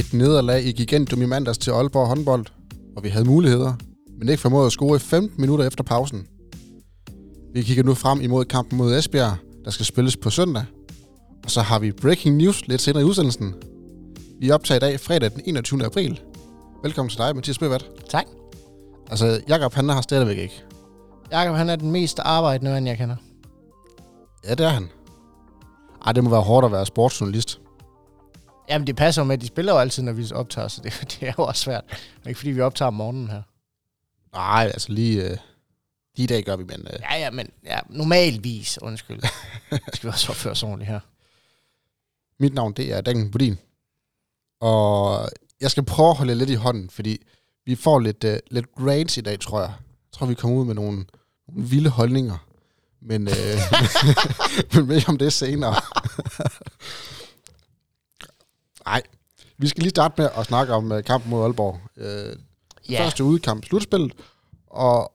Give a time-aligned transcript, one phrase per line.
[0.00, 2.46] Et nederlag i gigantum i mandags til Aalborg håndbold,
[2.96, 3.74] og vi havde muligheder,
[4.18, 6.26] men ikke formåede at score i 15 minutter efter pausen.
[7.54, 10.64] Vi kigger nu frem imod kampen mod Esbjerg, der skal spilles på søndag.
[11.44, 13.54] Og så har vi breaking news lidt senere i udsendelsen.
[14.40, 15.84] Vi optager i dag fredag den 21.
[15.84, 16.20] april.
[16.82, 17.86] Velkommen til dig, Mathias Bøvat.
[18.08, 18.26] Tak.
[19.10, 20.62] Altså, Jakob han har stadigvæk ikke.
[21.30, 23.16] Jakob, han er den mest arbejdende mand, jeg kender.
[24.48, 24.88] Ja, det er han.
[26.06, 27.59] Ej, det må være hårdt at være sportsjournalist.
[28.70, 31.28] Jamen, det passer med, at de spiller jo altid, når vi optager, så det, det
[31.28, 31.84] er jo også svært.
[32.22, 33.42] Men ikke fordi vi optager om morgenen her.
[34.32, 35.36] Nej, altså lige, øh,
[36.16, 36.80] lige i dag gør vi, men...
[36.80, 39.20] Øh, Ja, ja, men ja, normalvis, undskyld.
[39.70, 41.00] Det skal vi også opføre os ordentligt her.
[42.40, 43.58] Mit navn, det er Dan Budin.
[44.60, 45.28] Og
[45.60, 47.18] jeg skal prøve at holde lidt i hånden, fordi
[47.66, 49.72] vi får lidt, uh, lidt rants i dag, tror jeg.
[49.78, 51.04] Jeg tror, vi kommer ud med nogle,
[51.48, 52.46] nogle vilde holdninger.
[53.02, 53.34] Men, uh,
[54.74, 55.74] men mere om det senere.
[58.86, 59.02] Nej,
[59.58, 61.80] vi skal lige starte med at snakke om uh, kampen mod Aalborg.
[61.96, 62.40] Uh,
[62.88, 64.12] Ja, Første udkamp, slutspillet.
[64.66, 65.12] Og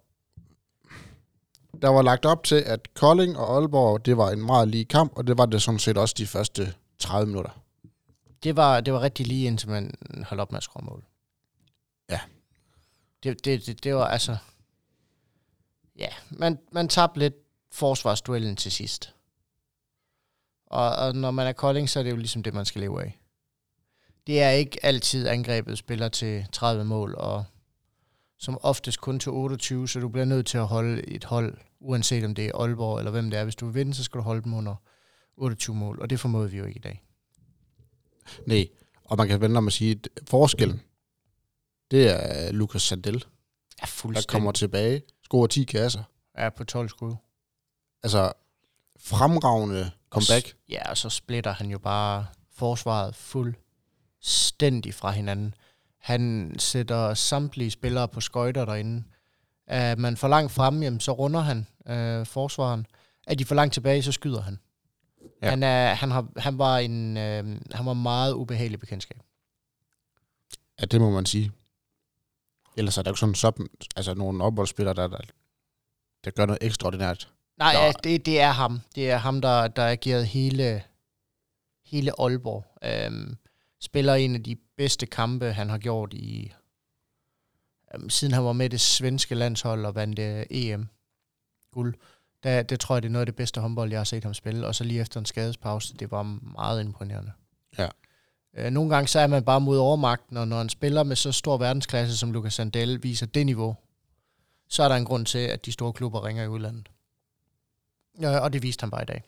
[1.82, 5.14] der var lagt op til, at Kolding og Aalborg, det var en meget lige kamp,
[5.16, 7.52] og det var det sådan set også de første 30 minutter.
[8.44, 9.94] det var, det var rigtig lige indtil man
[10.28, 11.04] holdt op med at score mål.
[12.10, 12.20] Ja.
[13.24, 14.38] Det, det, det, det var altså...
[15.98, 17.36] Ja, man, man tabte lidt
[17.72, 19.14] forsvarsduellen til sidst.
[20.68, 23.04] Og, og når man er Kolding, så er det jo ligesom det, man skal leve
[23.04, 23.20] af.
[24.28, 27.46] Det er ikke altid angrebet spiller til 30 mål, og
[28.38, 32.24] som oftest kun til 28, så du bliver nødt til at holde et hold, uanset
[32.26, 33.44] om det er Aalborg eller hvem det er.
[33.44, 34.76] Hvis du vil vinde, så skal du holde dem under
[35.38, 37.04] 28 mål, og det formåede vi jo ikke i dag.
[38.46, 38.68] Nej,
[39.04, 40.82] og man kan vende om at sige, at forskellen,
[41.92, 43.26] det er Lukas Sandel,
[43.82, 46.04] Ja, der kommer tilbage, scorer 10 kasser.
[46.36, 47.16] er på 12 skud.
[48.04, 48.34] Altså,
[49.00, 50.56] fremragende comeback.
[50.70, 53.16] Ja, og så splitter han jo bare forsvaret
[54.26, 55.54] fuldstændig fra hinanden.
[55.98, 59.04] Han sætter samtlige spillere på skøjter derinde.
[59.68, 62.86] Er man for langt fremme, jamen, så runder han øh, forsvaren.
[63.28, 64.60] Er de for langt tilbage, så skyder han.
[65.42, 65.50] Ja.
[65.50, 69.22] Han, er, han, har, han, var en, øh, han var meget ubehagelig bekendtskab.
[70.80, 71.52] Ja, det må man sige.
[72.78, 73.60] Ellers er der jo sådan sub,
[73.96, 75.22] altså nogle opholdsspillere, der, der,
[76.24, 77.32] der gør noget ekstraordinært.
[77.58, 77.80] Nej, Nå.
[77.80, 78.82] ja, det, det er ham.
[78.96, 80.84] Det er ham, der, der agerede hele,
[81.86, 82.66] hele Aalborg.
[82.84, 83.38] Øhm,
[83.86, 86.54] spiller en af de bedste kampe, han har gjort i
[87.94, 90.88] øhm, siden han var med det svenske landshold og vandt øh, EM
[91.72, 91.96] guld.
[92.44, 94.34] Der, det tror jeg, det er noget af det bedste håndbold, jeg har set ham
[94.34, 94.68] spille.
[94.68, 96.24] Og så lige efter en skadespause, det var
[96.58, 97.32] meget imponerende.
[97.78, 97.90] Ja.
[98.54, 101.32] Øh, nogle gange så er man bare mod overmagten, og når en spiller med så
[101.32, 103.76] stor verdensklasse som Lucas Sandel viser det niveau,
[104.70, 106.90] så er der en grund til, at de store klubber ringer i udlandet.
[108.22, 109.24] Ja, og det viste han bare i dag.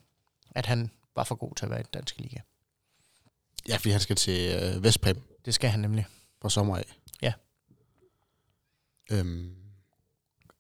[0.52, 2.40] At han var for god til at være i den danske liga.
[3.68, 6.06] Ja, fordi han skal til øh, Vestprem Det skal han nemlig.
[6.42, 6.98] på sommer af.
[7.22, 7.34] Ja.
[9.12, 9.54] Øhm,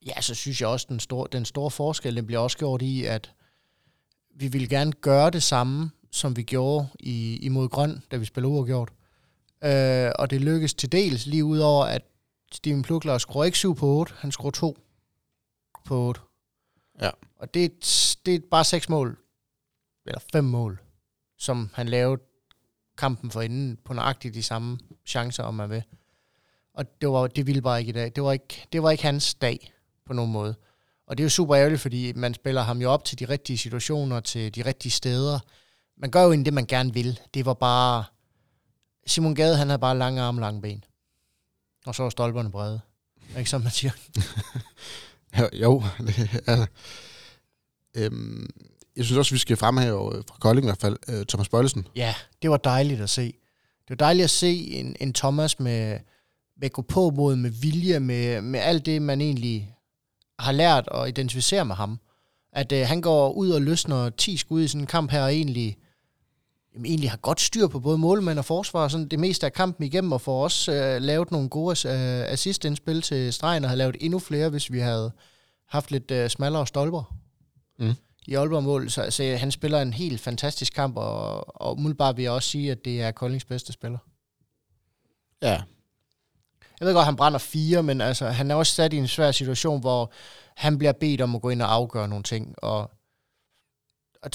[0.06, 3.06] Ja, så synes jeg også, den store, den store forskel den bliver også gjort i,
[3.06, 3.34] at
[4.36, 8.54] vi vil gerne gøre det samme, som vi gjorde i, imod Grøn, da vi spillede
[8.54, 8.90] uafgjort.
[9.64, 12.02] Øh, og det lykkes til dels lige ud over, at
[12.52, 14.78] Steven Plukler skruer ikke 7 på 8, han skruer 2
[15.86, 16.22] på 8.
[17.02, 17.10] Ja.
[17.36, 19.18] Og det, er- det er bare 6 mål,
[20.06, 20.82] eller 5 mål,
[21.38, 22.22] som han lavede
[22.98, 25.84] kampen for inden på nøjagtigt de samme chancer, om man vil.
[26.74, 28.12] Og det, var, det ville bare ikke i dag.
[28.16, 29.74] Det var ikke, det var ikke hans dag
[30.06, 30.56] på nogen måde.
[31.08, 33.58] Og det er jo super ærgerligt, fordi man spiller ham jo op til de rigtige
[33.58, 35.40] situationer, til de rigtige steder.
[35.98, 37.20] Man gør jo egentlig det, man gerne vil.
[37.34, 38.04] Det var bare...
[39.06, 40.84] Simon Gade, han havde bare lange arme, lange ben.
[41.86, 42.82] Og så var stolperne brede.
[43.38, 43.92] Ikke som man siger?
[45.40, 46.66] jo, jo det er
[47.96, 48.50] øhm,
[48.98, 51.88] jeg synes også, vi skal fremhæve øh, fra Kolding i hvert fald, øh, Thomas Bøjlesen.
[51.96, 53.26] Ja, det var dejligt at se.
[53.88, 56.00] Det var dejligt at se en, en Thomas med,
[56.62, 59.76] med gå på mod, med vilje, med, med alt det, man egentlig
[60.40, 62.00] har lært at identificere med ham.
[62.54, 65.34] At øh, han går ud og løsner 10 skud i sådan en kamp her, og
[65.34, 65.78] egentlig,
[66.74, 69.86] jamen, egentlig har godt styr på både målmænd og forsvar, sådan det meste af kampen
[69.86, 73.98] igennem, og får også øh, lavet nogle gode øh, assistindspil til stregen, og har lavet
[74.00, 75.12] endnu flere, hvis vi havde
[75.70, 77.14] haft lidt øh, smallere stolper
[77.80, 77.94] Mm.
[78.28, 78.90] I Aalborg-mål.
[78.90, 82.72] Så, så han spiller en helt fantastisk kamp, og, og umiddelbart vil jeg også sige,
[82.72, 83.98] at det er Koldings bedste spiller.
[85.42, 85.62] Ja,
[86.80, 89.32] Jeg ved godt, han brænder fire, men altså, han er også sat i en svær
[89.32, 90.12] situation, hvor
[90.56, 92.92] han bliver bedt om at gå ind og afgøre nogle ting, og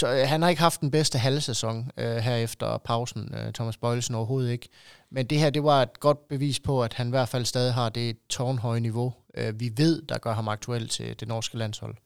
[0.04, 4.14] øh, han har ikke haft den bedste halvsæson øh, her efter pausen, øh, Thomas Bøjelsen
[4.14, 4.68] overhovedet ikke.
[5.10, 7.74] Men det her, det var et godt bevis på, at han i hvert fald stadig
[7.74, 11.96] har det tårnhøje niveau, øh, vi ved, der gør ham aktuel til det norske landshold.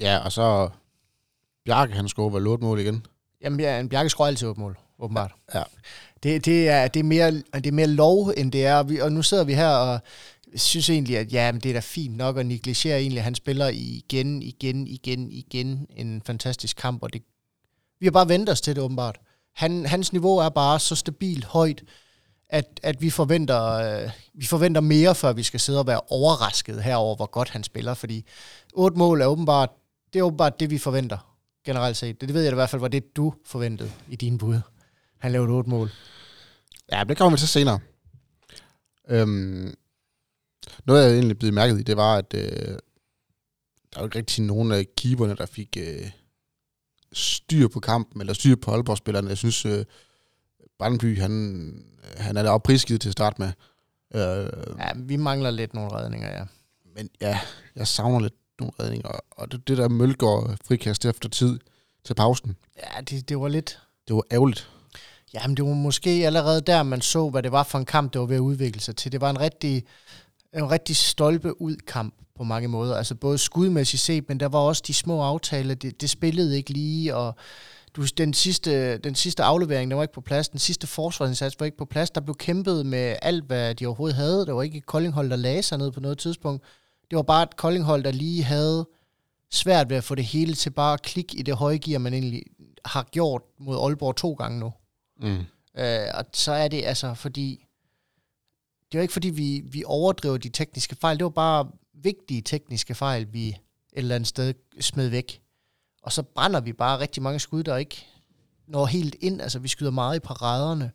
[0.00, 0.68] Ja og så
[1.64, 3.06] Bjarke, han scorer vel 8 mål igen.
[3.42, 5.32] Jamen, ja, en Bjarke skruer altid op mål, åbenbart.
[5.54, 5.62] Ja.
[6.22, 8.76] Det, det, er, det, er mere, det er mere lov, end det er.
[8.76, 10.00] Og, vi, og nu sidder vi her og
[10.54, 13.34] synes egentlig, at ja, men det er da fint nok at negligere egentlig, at han
[13.34, 17.22] spiller igen, igen, igen, igen en fantastisk kamp, og det,
[18.00, 19.18] vi har bare ventet os til det åbenbart.
[19.54, 21.82] Han, hans niveau er bare så stabilt højt,
[22.48, 26.82] at, at vi, forventer, øh, vi forventer mere, før vi skal sidde og være overrasket
[26.82, 28.24] herover, hvor godt han spiller, fordi
[28.72, 29.70] otte mål er åbenbart,
[30.12, 32.20] det er åbenbart det, vi forventer generelt set.
[32.20, 34.60] Det, det ved jeg i hvert fald var det, du forventede i din bud.
[35.18, 35.90] Han lavede otte mål.
[36.92, 37.80] Ja, det kommer vi til senere.
[39.08, 39.74] Øhm,
[40.84, 42.78] noget, jeg egentlig blev mærket i, det var, at øh,
[43.94, 46.10] der var ikke rigtig nogen af keeperne, der fik øh,
[47.12, 49.28] styr på kampen, eller styr på Aalborg-spillerne.
[49.28, 49.84] Jeg synes, øh,
[50.78, 51.84] Brandby, han,
[52.16, 53.52] han er da også prisgivet til at starte med.
[54.14, 56.44] Øh, ja, vi mangler lidt nogle redninger, ja.
[56.94, 57.40] Men ja,
[57.76, 59.08] jeg savner lidt nogle redninger.
[59.30, 61.58] Og det, det der Mølgaard frikast efter tid
[62.04, 62.56] til pausen.
[62.76, 63.78] Ja, det, det var lidt...
[64.08, 64.68] Det var ærgerligt.
[65.34, 68.20] Jamen, det var måske allerede der, man så, hvad det var for en kamp, det
[68.20, 69.12] var ved at udvikle sig til.
[69.12, 69.84] Det var en rigtig,
[70.54, 72.96] en rigtig stolpe ud kamp på mange måder.
[72.96, 75.74] Altså både skudmæssigt set, men der var også de små aftaler.
[75.74, 77.34] Det, det spillede ikke lige, og
[77.96, 80.48] du, den, sidste, den sidste aflevering, der var ikke på plads.
[80.48, 82.10] Den sidste forsvarsindsats var ikke på plads.
[82.10, 84.46] Der blev kæmpet med alt, hvad de overhovedet havde.
[84.46, 86.64] Der var ikke et koldinghold, der lagde sig ned på noget tidspunkt.
[87.12, 88.88] Det var bare et koldinghold, der lige havde
[89.50, 92.14] svært ved at få det hele til bare at klikke i det høje gear, man
[92.14, 92.42] egentlig
[92.84, 94.72] har gjort mod Aalborg to gange nu.
[95.20, 95.44] Mm.
[95.74, 97.66] Øh, og så er det altså, fordi
[98.92, 102.94] det var ikke fordi, vi, vi overdriver de tekniske fejl, det var bare vigtige tekniske
[102.94, 103.56] fejl, vi et
[103.92, 105.42] eller andet sted smed væk.
[106.02, 108.06] Og så brænder vi bare rigtig mange skud, der ikke
[108.66, 109.40] når helt ind.
[109.40, 110.90] Altså, vi skyder meget i paraderne.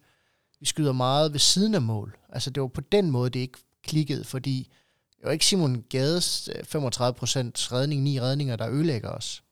[0.60, 2.18] Vi skyder meget ved siden af mål.
[2.30, 4.72] Altså, det var på den måde, det ikke klikkede, fordi
[5.18, 9.44] det var ikke Simon Gades 35% øh, redning, ni redninger, der ødelægger os.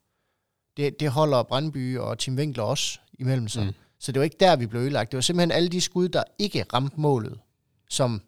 [0.76, 3.66] Det, det holder Brandby og Tim Winkler også imellem sig.
[3.66, 3.72] Mm.
[3.98, 5.10] Så det var ikke der, vi blev ødelagt.
[5.10, 7.40] Det var simpelthen alle de skud, der ikke ramte målet,
[7.88, 8.22] som,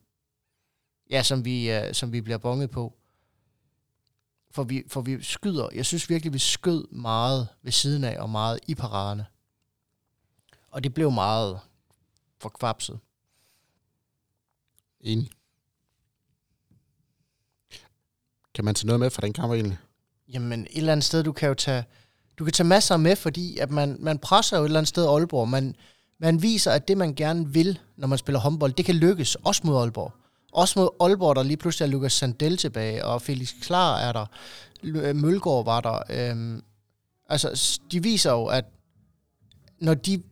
[1.10, 2.94] ja, som, vi, uh, som vi bliver bonget på.
[4.50, 8.30] For vi, for vi skyder, jeg synes virkelig, vi skød meget ved siden af, og
[8.30, 9.26] meget i paraderne.
[10.70, 11.60] Og det blev meget
[12.38, 12.98] forkvapset.
[15.00, 15.30] Enig.
[18.58, 19.78] Kan man tage noget med fra den kamp egentlig?
[20.32, 21.84] Jamen, et eller andet sted, du kan jo tage,
[22.38, 25.06] du kan tage masser med, fordi at man, man presser jo et eller andet sted
[25.06, 25.48] Aalborg.
[25.48, 25.74] Man,
[26.20, 29.62] man viser, at det, man gerne vil, når man spiller håndbold, det kan lykkes, også
[29.64, 30.12] mod Aalborg.
[30.52, 34.26] Også mod Aalborg, der lige pludselig er Lukas Sandel tilbage, og Felix Klar er der,
[34.82, 36.02] øh, Mølgaard var der.
[36.10, 36.62] Øhm,
[37.28, 38.64] altså, de viser jo, at
[39.80, 40.22] når de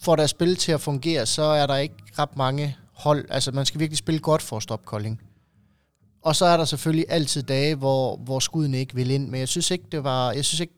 [0.00, 3.24] får deres spil til at fungere, så er der ikke ret mange hold.
[3.30, 5.20] Altså, man skal virkelig spille godt for at stoppe Kolding.
[6.22, 9.48] Og så er der selvfølgelig altid dage, hvor, hvor skuden ikke vil ind, men jeg
[9.48, 10.74] synes ikke, det var, jeg synes ikke,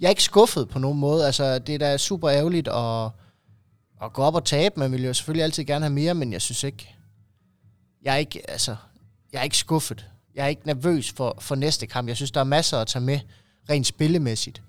[0.00, 1.26] jeg er ikke skuffet på nogen måde.
[1.26, 3.10] Altså, det er da super ærgerligt at,
[4.02, 4.80] at gå op og tabe.
[4.80, 6.94] Man vil jo selvfølgelig altid gerne have mere, men jeg synes ikke,
[8.02, 8.76] jeg er ikke, altså,
[9.32, 10.06] jeg er ikke skuffet.
[10.34, 12.08] Jeg er ikke nervøs for, for næste kamp.
[12.08, 13.18] Jeg synes, der er masser at tage med,
[13.70, 14.62] rent spillemæssigt.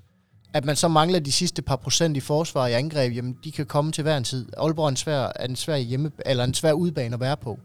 [0.53, 3.65] At man så mangler de sidste par procent i forsvar i angreb, jamen de kan
[3.65, 4.49] komme til hver en tid.
[4.57, 7.59] Aalborg er en svær, er en svær, hjemme, eller en svær udbane at være på.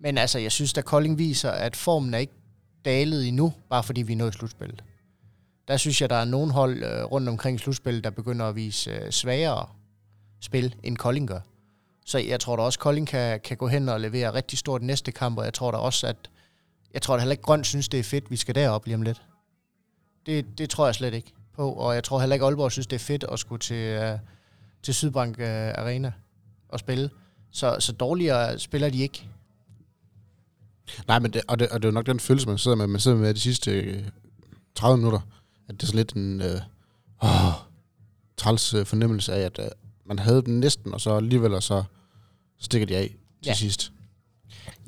[0.00, 2.32] Men altså, jeg synes, at Kolding viser, at formen er ikke
[2.84, 4.84] dalet endnu, bare fordi vi er nået slutspillet.
[5.68, 8.90] Der synes jeg, der er nogen hold øh, rundt omkring slutspillet, der begynder at vise
[8.90, 9.66] øh, svagere
[10.40, 11.40] spil, end Kolding gør.
[12.06, 14.82] Så jeg tror da også, at Kolding kan, kan gå hen og levere rigtig stort
[14.82, 16.30] næste kamp, og jeg tror da også, at
[16.94, 19.02] jeg tror da heller ikke, Grøn synes, det er fedt, vi skal derop lige om
[19.02, 19.22] lidt.
[20.26, 22.96] Det, det tror jeg slet ikke på, og jeg tror heller ikke, Aalborg synes, det
[22.96, 24.18] er fedt at skulle til, øh,
[24.82, 26.12] til Sydbank øh, Arena
[26.68, 27.10] og spille.
[27.50, 29.28] Så, så dårligere spiller de ikke.
[31.08, 32.86] Nej, men det, og, det, og det er jo nok den følelse, man sidder med,
[32.86, 34.04] man sidder med de sidste
[34.74, 35.20] 30 minutter,
[35.68, 36.60] at det er sådan lidt en øh,
[37.22, 37.52] åh,
[38.36, 39.64] træls fornemmelse af, at øh,
[40.06, 41.82] man havde den næsten, og så alligevel, så
[42.60, 43.54] stikker de af til ja.
[43.54, 43.92] sidst.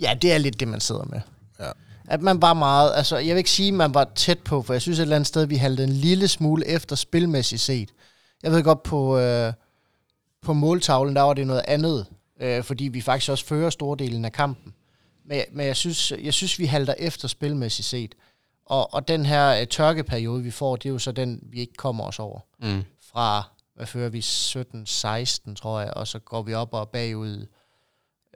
[0.00, 1.20] Ja, det er lidt det, man sidder med.
[1.60, 1.70] Ja.
[2.04, 4.74] At man var meget, altså jeg vil ikke sige, at man var tæt på, for
[4.74, 7.90] jeg synes et eller andet sted, vi haltede en lille smule efter spilmæssigt set.
[8.42, 9.52] Jeg ved godt, på, øh,
[10.42, 12.06] på måltavlen, der var det noget andet,
[12.40, 14.74] øh, fordi vi faktisk også fører store delen af kampen.
[15.24, 18.14] Men, men jeg, synes, jeg synes, vi halter efter spilmæssigt set.
[18.66, 21.74] Og, og den her øh, tørkeperiode, vi får, det er jo så den, vi ikke
[21.74, 22.40] kommer os over.
[22.58, 22.82] Mm.
[23.00, 23.42] Fra
[23.74, 27.46] hvad fører vi, 17-16, tror jeg, og så går vi op og bagud,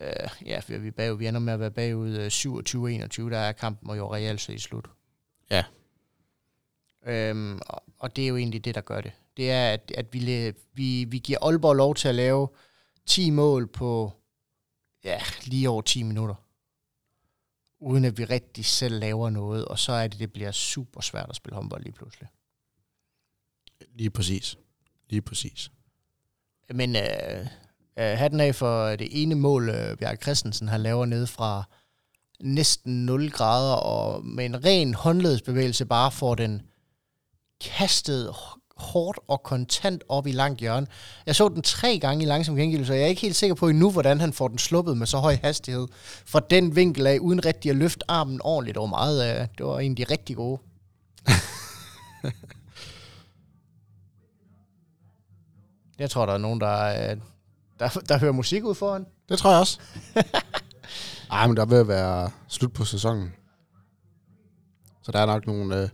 [0.01, 3.97] øh, ja, vi, bagud, vi ender med at være bagud øh, 27-21, der er kampen
[3.97, 4.85] jo reelt set slut.
[5.51, 5.65] Ja.
[7.07, 9.13] Øhm, og, og det er jo egentlig det, der gør det.
[9.37, 12.49] Det er, at, at vi, vi, vi giver Aalborg lov til at lave
[13.07, 14.13] 10 mål på
[15.05, 16.35] ja, lige over 10 minutter.
[17.87, 21.27] Uden at vi rigtig selv laver noget, og så er det, det bliver super svært
[21.29, 22.29] at spille håndbold lige pludselig.
[23.95, 24.57] Lige præcis.
[25.09, 25.71] Lige præcis.
[26.75, 27.47] Men øh,
[27.99, 31.65] øh, hatten af for det ene mål, øh, Bjarke Christensen har laver ned fra
[32.41, 36.63] næsten 0 grader, og med en ren håndledsbevægelse bare får den
[37.61, 38.35] kastet
[38.77, 40.87] hårdt og kontant op i langt hjørne.
[41.27, 43.69] Jeg så den tre gange i langsom gengivelse, og jeg er ikke helt sikker på
[43.69, 45.89] endnu, hvordan han får den sluppet med så høj hastighed
[46.27, 48.75] fra den vinkel af, uden rigtig at løfte armen ordentligt.
[48.75, 50.61] Det var, meget, øh, det var en af de rigtig gode.
[55.99, 57.17] jeg tror, der er nogen, der, øh,
[57.79, 59.07] der, der hører musik ud foran.
[59.29, 59.81] Det tror jeg også.
[61.31, 63.33] Ej, men der vil være slut på sæsonen.
[65.03, 65.89] Så der er nok nogle, øh,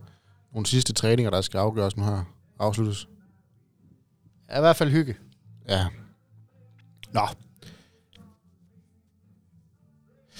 [0.53, 2.23] nogle sidste træninger, der skal afgøres nu her.
[2.59, 3.07] Afsluttes.
[4.49, 5.15] Ja, I hvert fald hygge.
[5.69, 5.85] Ja.
[7.11, 7.27] Nå.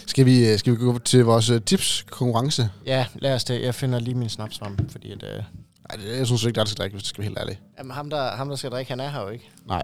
[0.08, 2.70] Skal vi, øh, skal vi gå til vores øh, tips-konkurrence?
[2.86, 3.62] Ja, lad os det.
[3.62, 5.44] Jeg finder lige min snaps frem, fordi at, øh,
[5.90, 7.60] Nej, det, jeg synes ikke, der skal drikke, hvis det skal være helt ærligt.
[7.78, 9.50] jamen, ham, der, ham, der skal drikke, han er her jo ikke.
[9.66, 9.84] Nej.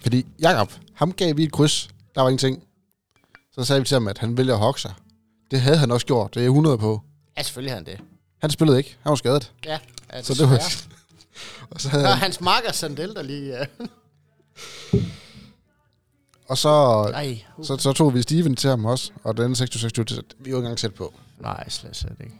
[0.00, 1.88] Fordi Jakob, ham gav vi et kryds.
[2.14, 2.62] Der var ingenting.
[3.52, 4.94] Så sagde vi til ham, at han vælger at hokse sig.
[5.50, 6.34] Det havde han også gjort.
[6.34, 7.02] Det er jeg 100 på.
[7.36, 8.00] Ja, selvfølgelig har han det.
[8.40, 8.96] Han spillede ikke.
[9.02, 9.52] Han var skadet.
[9.64, 9.78] Ja,
[10.12, 10.60] ja Så det var...
[11.70, 13.60] og, så havde Der er han, hans marker Sandel, der lige...
[13.60, 13.66] Øh.
[16.48, 16.68] og så,
[17.14, 17.64] Ej, uh.
[17.64, 19.12] så, så, tog vi Steven til ham også.
[19.24, 21.14] Og den 26 vi var ikke engang tæt på.
[21.40, 22.34] Nej, slet, slet ikke.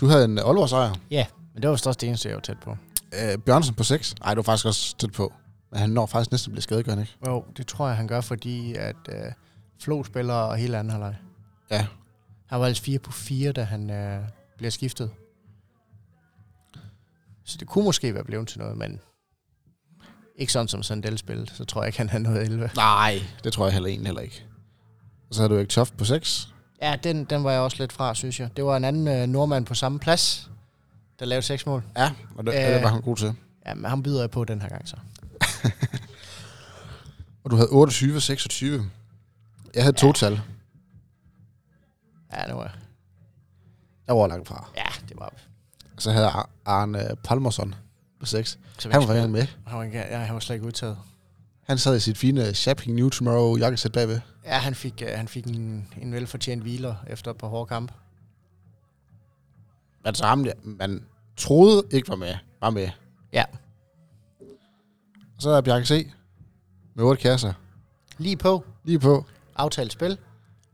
[0.00, 0.94] Du havde en Aalborg sejr.
[1.10, 2.76] Ja, men det var vist også det eneste, jeg var tæt på.
[3.12, 4.14] Øh, Bjørnsen på 6.
[4.20, 5.32] Nej, du var faktisk også tæt på.
[5.70, 7.16] Men han når faktisk næsten at blive skadet, gør han ikke?
[7.26, 9.32] Jo, det tror jeg, han gør, fordi at øh,
[9.80, 11.16] Flo spiller og hele anden halvleg.
[11.70, 11.86] Ja.
[12.46, 14.20] Han var altså 4 på 4, da han øh,
[14.56, 15.10] bliver skiftet.
[17.46, 19.00] Så det kunne måske være blevet til noget, men
[20.36, 22.70] ikke sådan som Sandel spillede, så tror jeg ikke, han havde noget 11.
[22.76, 24.44] Nej, det tror jeg heller egentlig heller ikke.
[25.28, 26.48] Og så havde du ikke Toft på 6.
[26.82, 28.56] Ja, den, den var jeg også lidt fra, synes jeg.
[28.56, 30.50] Det var en anden øh, nordmand på samme plads,
[31.18, 31.82] der lavede seks mål.
[31.96, 32.74] Ja, og det, Øh.
[32.74, 33.34] det var han god til.
[33.66, 34.96] Ja, men ham byder jeg på den her gang så.
[37.44, 38.90] Og du havde 28 26.
[39.74, 40.00] Jeg havde Ja.
[40.00, 40.40] total.
[42.32, 42.76] Ja, det var,
[44.06, 44.68] Jeg var langt fra.
[44.76, 45.32] ja, det var...
[45.98, 46.30] Så havde
[46.64, 47.74] Arne Palmerson
[48.20, 48.58] på 6.
[48.78, 49.46] Så Han var faktisk med.
[49.66, 50.98] han var, ikke, ja, han var slet ikke udtaget.
[51.62, 54.20] Han sad i sit fine Shopping New Tomorrow jakkesæt bagved.
[54.44, 57.92] Ja, han fik, uh, han fik en, en velfortjent hviler efter et par hårde kampe.
[60.04, 61.04] Altså ham, der, man
[61.36, 62.88] troede ikke var med, var med.
[63.32, 63.44] Ja.
[65.36, 66.10] Og så er Bjarke C.
[66.94, 67.52] Med 8 kasser.
[68.18, 68.64] Lige på.
[68.84, 69.24] Lige på.
[69.56, 70.18] Aftalt spil.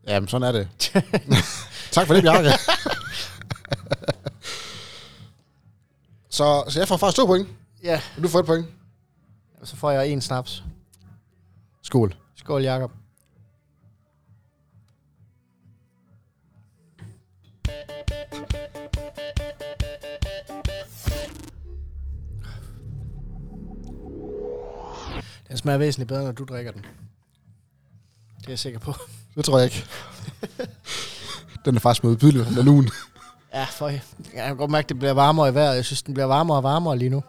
[0.07, 0.69] Jamen, sådan er det.
[1.93, 2.49] tak for det, Bjarke.
[6.33, 7.49] så, så jeg får faktisk to point,
[7.83, 8.67] Ja, og du får et point.
[9.61, 10.63] og så får jeg en snaps.
[11.83, 12.15] Skål.
[12.37, 12.91] Skål, Jakob.
[25.49, 26.83] Den smager væsentligt bedre, når du drikker den.
[28.39, 28.95] Det er jeg sikker på.
[29.37, 29.85] Det tror jeg ikke.
[31.65, 32.91] den er faktisk med udbydelig, den er lugen.
[33.55, 34.01] Ja, for jeg
[34.35, 35.77] kan godt mærke, at det bliver varmere i vejret.
[35.77, 37.23] Jeg synes, den bliver varmere og varmere lige nu.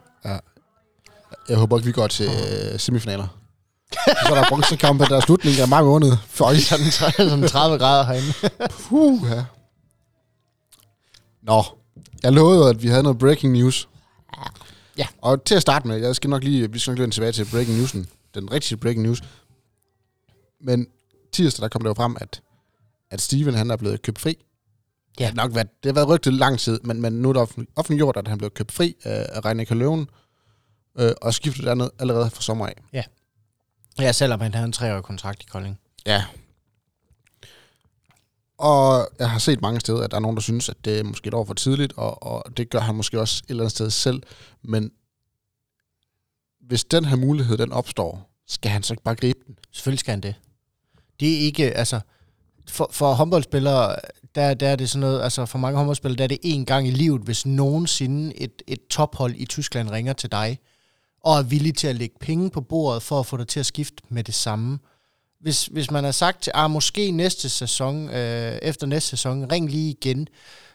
[1.50, 3.28] Jeg håber ikke, vi går til øh, semifinaler.
[4.06, 6.18] så er der bronzekampe, der er slutningen af mange måneder.
[6.28, 6.56] Føj.
[6.56, 8.34] Sådan, sådan 30 grader herinde.
[8.90, 9.46] Puh, ja.
[11.42, 11.64] Nå,
[12.24, 13.90] jeg lovede, at vi havde noget breaking news.
[14.98, 15.08] Ja.
[15.22, 17.46] Og til at starte med, jeg skal nok lige, vi skal nok lige tilbage til
[17.52, 18.08] breaking newsen.
[18.36, 19.22] Den rigtige breaking news.
[20.62, 20.88] Men
[21.32, 22.42] tirsdag, der kom det jo frem, at,
[23.12, 24.38] at Steven, han er blevet købt fri.
[25.20, 25.28] Ja.
[25.28, 27.74] Det nok været, det har været rygtet lang tid, men, men nu er det offentlig-
[27.76, 30.08] offentliggjort, at han blev købt fri af, Reinicke Løven,
[31.00, 32.74] øh, og skiftet derned allerede fra sommer af.
[34.00, 35.80] Ja, selvom han havde en treårig kontrakt i Kolding.
[36.06, 36.26] Ja.
[38.58, 41.04] Og jeg har set mange steder, at der er nogen, der synes, at det er
[41.04, 43.72] måske et år for tidligt, og, og det gør han måske også et eller andet
[43.72, 44.24] sted selv.
[44.62, 44.92] Men
[46.62, 49.58] hvis den her mulighed, den opstår, skal han så ikke bare gribe den?
[49.72, 50.36] Selvfølgelig skal han det.
[51.20, 52.00] Det er ikke, altså,
[52.70, 53.96] for, for håndboldspillere,
[54.36, 56.88] der, der er det sådan noget, altså for mange håndboldspillere, der er det en gang
[56.88, 60.60] i livet, hvis nogensinde et, et tophold i Tyskland ringer til dig,
[61.24, 63.66] og er villig til at lægge penge på bordet for at få dig til at
[63.66, 64.80] skifte med det samme.
[65.42, 69.70] Hvis, hvis man har sagt til, ah, måske næste sæson, øh, efter næste sæson, ring
[69.70, 70.28] lige igen,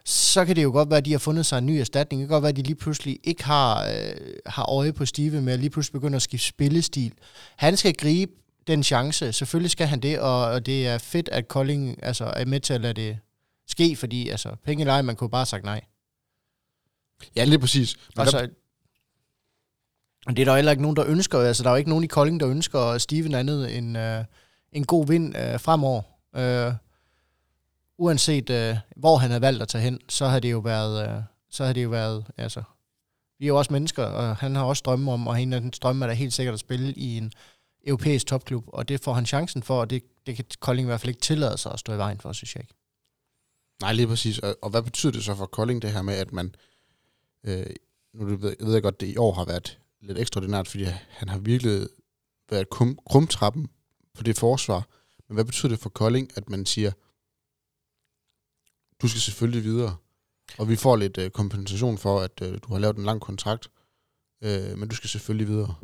[0.05, 2.21] så kan det jo godt være, at de har fundet sig en ny erstatning.
[2.21, 4.15] Det kan godt være, at de lige pludselig ikke har, øh,
[4.47, 7.13] har øje på Stive med at lige pludselig begynde at skifte spillestil.
[7.57, 8.33] Han skal gribe
[8.69, 9.33] den chance.
[9.33, 12.75] Selvfølgelig skal han det, og, og det er fedt, at Kolding altså, er med til
[12.75, 13.19] at lade det
[13.67, 15.81] ske, fordi altså, penge leje, man kunne bare have sagt nej.
[17.37, 17.97] Ja, lige præcis.
[18.17, 18.47] Men Altså, der,
[20.27, 21.39] og det er der heller ikke nogen, der ønsker.
[21.39, 24.25] Altså, der er jo ikke nogen i Kolding, der ønsker Steven andet end øh,
[24.73, 26.03] en god vind øh, fremover.
[26.37, 26.73] Øh,
[27.99, 31.23] uanset øh, hvor han havde valgt at tage hen, så har det jo været, øh,
[31.51, 32.63] så har det jo været altså,
[33.39, 35.79] Vi er jo også mennesker, og han har også drømme om, og en af hans
[35.79, 37.33] drømme er da helt sikkert at spille i en
[37.89, 41.01] europæisk topklub, og det får han chancen for, og det, det kan Kolding i hvert
[41.01, 42.75] fald ikke tillade sig at stå i vejen for, synes jeg ikke.
[43.81, 44.39] Nej, lige præcis.
[44.39, 46.55] Og, og hvad betyder det så for Kolding, det her med, at man...
[47.45, 47.67] Øh,
[48.15, 51.39] nu ved, ved jeg godt, det i år har været lidt ekstraordinært, fordi han har
[51.39, 51.89] virkelig
[52.51, 53.69] været krum, krumtrappen
[54.15, 54.89] på det forsvar.
[55.29, 56.93] Men hvad betyder det for Kolding, at man siger,
[59.03, 59.97] du skal selvfølgelig videre,
[60.59, 63.71] og vi får lidt øh, kompensation for, at øh, du har lavet en lang kontrakt,
[64.45, 65.75] øh, men du skal selvfølgelig videre.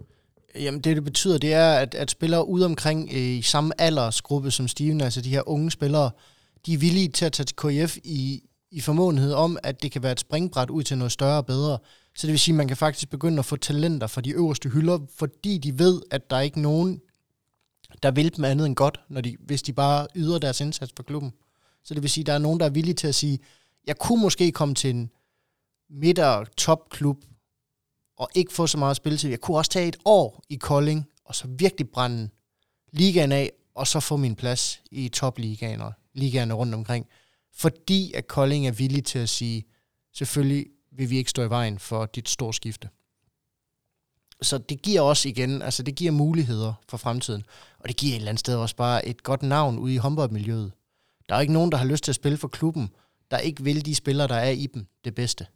[0.55, 4.51] Jamen det, det betyder, det er, at, at spillere ude omkring øh, i samme aldersgruppe
[4.51, 6.11] som Steven, altså de her unge spillere,
[6.67, 10.03] de er villige til at tage til KF i, i formåenhed om, at det kan
[10.03, 11.79] være et springbræt ud til noget større og bedre.
[12.17, 14.69] Så det vil sige, at man kan faktisk begynde at få talenter fra de øverste
[14.69, 17.01] hylder, fordi de ved, at der er ikke nogen,
[18.03, 21.03] der vil dem andet end godt, når de, hvis de bare yder deres indsats for
[21.03, 21.33] klubben.
[21.85, 23.39] Så det vil sige, at der er nogen, der er villige til at sige,
[23.87, 25.11] jeg kunne måske komme til en
[25.91, 27.17] midter topklub
[28.17, 29.31] og ikke få så meget spilletid.
[29.31, 32.29] Jeg kunne også tage et år i Kolding, og så virkelig brænde
[32.93, 37.07] ligaen af, og så få min plads i topligaen og ligaerne rundt omkring.
[37.55, 39.65] Fordi at Kolding er villig til at sige,
[40.13, 42.89] selvfølgelig vil vi ikke stå i vejen for dit store skifte.
[44.43, 47.45] Så det giver også igen, altså det giver muligheder for fremtiden.
[47.79, 50.73] Og det giver et eller andet sted også bare et godt navn ude i håndboldmiljøet.
[51.29, 52.89] Der er ikke nogen, der har lyst til at spille for klubben,
[53.31, 55.47] der ikke vil de spillere, der er i dem, det bedste.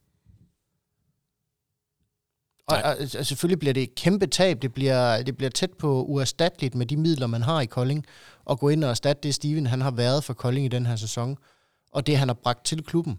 [2.69, 4.63] Og, og, og selvfølgelig bliver det et kæmpe tab.
[4.63, 8.07] Det bliver, det bliver tæt på uerstatteligt med de midler, man har i Kolding,
[8.45, 10.97] og gå ind og erstatte det, Steven han har været for Kolding i den her
[10.97, 11.37] sæson,
[11.93, 13.19] og det, han har bragt til klubben.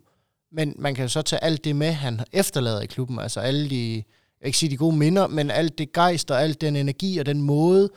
[0.51, 3.69] Men man kan jo så tage alt det med, han efterlader i klubben, altså alle
[3.69, 4.03] de,
[4.39, 7.25] jeg ikke sige de gode minder, men alt det gejst og alt den energi og
[7.25, 7.89] den måde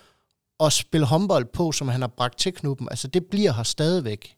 [0.61, 4.37] at spille håndbold på, som han har bragt til klubben, altså det bliver her stadigvæk.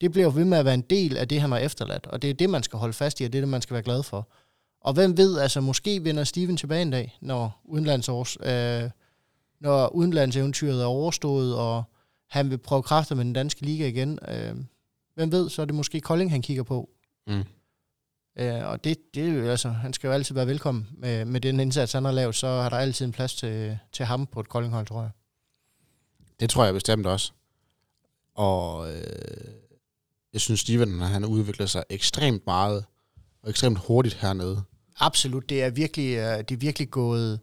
[0.00, 2.22] Det bliver jo ved med at være en del af det, han har efterladt, og
[2.22, 3.82] det er det, man skal holde fast i, og det er det, man skal være
[3.82, 4.28] glad for.
[4.86, 8.90] Og hvem ved, altså måske vender Steven tilbage en dag, når udenlandsårs, øh,
[9.60, 11.84] når udenlandseventyret er overstået, og
[12.28, 14.18] han vil prøve kræfter med den danske liga igen.
[14.28, 14.56] Øh,
[15.14, 16.88] hvem ved, så er det måske Kolding, han kigger på.
[17.26, 17.44] Mm.
[18.38, 21.40] Øh, og det, det er jo altså, han skal jo altid være velkommen med, med
[21.40, 24.40] den indsats, han har lavet, så har der altid en plads til, til ham på
[24.40, 25.10] et Koldinghold, tror jeg.
[26.40, 27.32] Det tror jeg bestemt også.
[28.34, 29.54] Og øh,
[30.32, 32.84] jeg synes, Steven han har udviklet sig ekstremt meget,
[33.42, 34.62] og ekstremt hurtigt hernede.
[34.98, 37.40] Absolut, det er virkelig, øh, det er virkelig gået...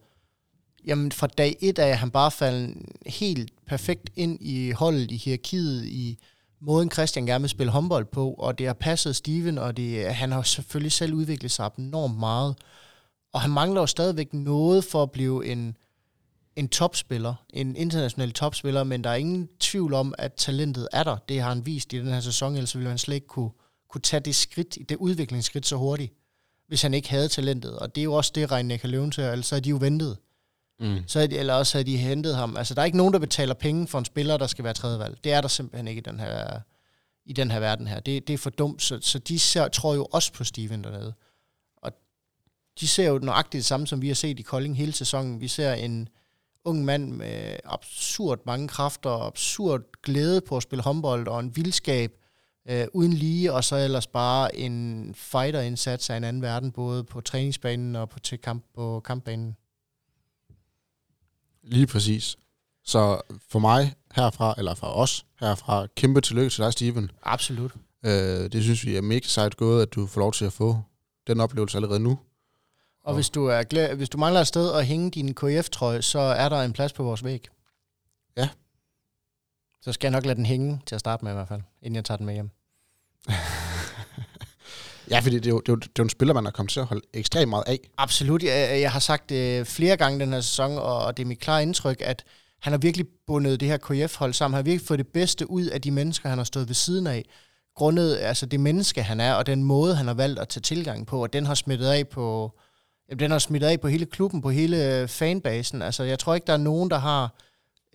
[0.86, 5.84] Jamen, fra dag et af han bare faldet helt perfekt ind i holdet, i hierarkiet,
[5.84, 6.18] i
[6.60, 10.32] måden Christian gerne vil spille håndbold på, og det har passet Steven, og det, han
[10.32, 12.56] har selvfølgelig selv udviklet sig enormt meget.
[13.32, 15.76] Og han mangler jo stadigvæk noget for at blive en,
[16.56, 21.16] en topspiller, en international topspiller, men der er ingen tvivl om, at talentet er der.
[21.28, 23.50] Det har han vist i den her sæson, ellers ville han slet ikke kunne,
[23.88, 26.12] kunne tage det skridt, det udviklingsskridt så hurtigt
[26.68, 27.78] hvis han ikke havde talentet.
[27.78, 29.76] Og det er jo også det, Reine kan løve til, ellers så er de jo
[29.80, 30.16] ventet.
[30.80, 30.98] Mm.
[31.06, 32.56] Så er de, eller også havde de hentet ham.
[32.56, 34.98] Altså, der er ikke nogen, der betaler penge for en spiller, der skal være tredje
[34.98, 35.24] valg.
[35.24, 36.60] Det er der simpelthen ikke i den her,
[37.26, 38.00] i den her verden her.
[38.00, 41.14] Det, det er for dumt, så, så de ser, tror jo også på Steven dernede.
[41.76, 41.92] Og
[42.80, 45.40] de ser jo nøjagtigt det samme, som vi har set i Kolding hele sæsonen.
[45.40, 46.08] Vi ser en
[46.64, 52.12] ung mand med absurd mange kræfter, absurd glæde på at spille håndbold og en vildskab,
[52.68, 57.20] øh, uden lige, og så ellers bare en fighter-indsats af en anden verden, både på
[57.20, 59.56] træningsbanen og på, til kamp, på kampbanen.
[61.62, 62.36] Lige præcis.
[62.84, 67.10] Så for mig herfra, eller for os herfra, kæmpe tillykke til dig, Steven.
[67.22, 67.74] Absolut.
[68.04, 70.80] Øh, det synes vi er mega sejt gået, at du får lov til at få
[71.26, 72.10] den oplevelse allerede nu.
[72.10, 72.18] Og,
[73.02, 76.18] og hvis, du er glad, hvis du mangler et sted at hænge din KF-trøje, så
[76.18, 77.48] er der en plads på vores væg.
[78.36, 78.48] Ja.
[79.84, 81.96] Så skal jeg nok lade den hænge til at starte med i hvert fald, inden
[81.96, 82.50] jeg tager den med hjem.
[85.10, 86.50] ja, fordi det er, jo, det, er jo, det er jo en spiller, man har
[86.50, 87.78] kommet til at holde ekstremt meget af.
[87.98, 88.42] Absolut.
[88.42, 91.62] Jeg, jeg har sagt det flere gange den her sæson, og det er mit klare
[91.62, 92.24] indtryk, at
[92.62, 94.54] han har virkelig bundet det her KF-hold sammen.
[94.54, 97.06] Han har virkelig fået det bedste ud af de mennesker, han har stået ved siden
[97.06, 97.24] af.
[97.76, 101.06] Grundet altså det menneske, han er, og den måde, han har valgt at tage tilgang
[101.06, 102.52] på, og den har smittet af på,
[103.18, 105.82] den har smittet af på hele klubben, på hele fanbasen.
[105.82, 107.34] Altså, jeg tror ikke, der er nogen, der har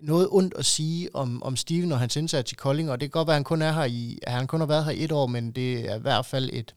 [0.02, 3.20] noget ondt at sige om, om Steven og hans indsats i Kolding, og det kan
[3.20, 5.12] godt være, at han kun er her i, at han kun har været her et
[5.12, 6.76] år, men det er i hvert fald et,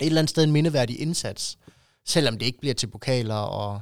[0.00, 1.58] et eller andet sted en mindeværdig indsats.
[2.04, 3.80] Selvom det ikke bliver til pokaler og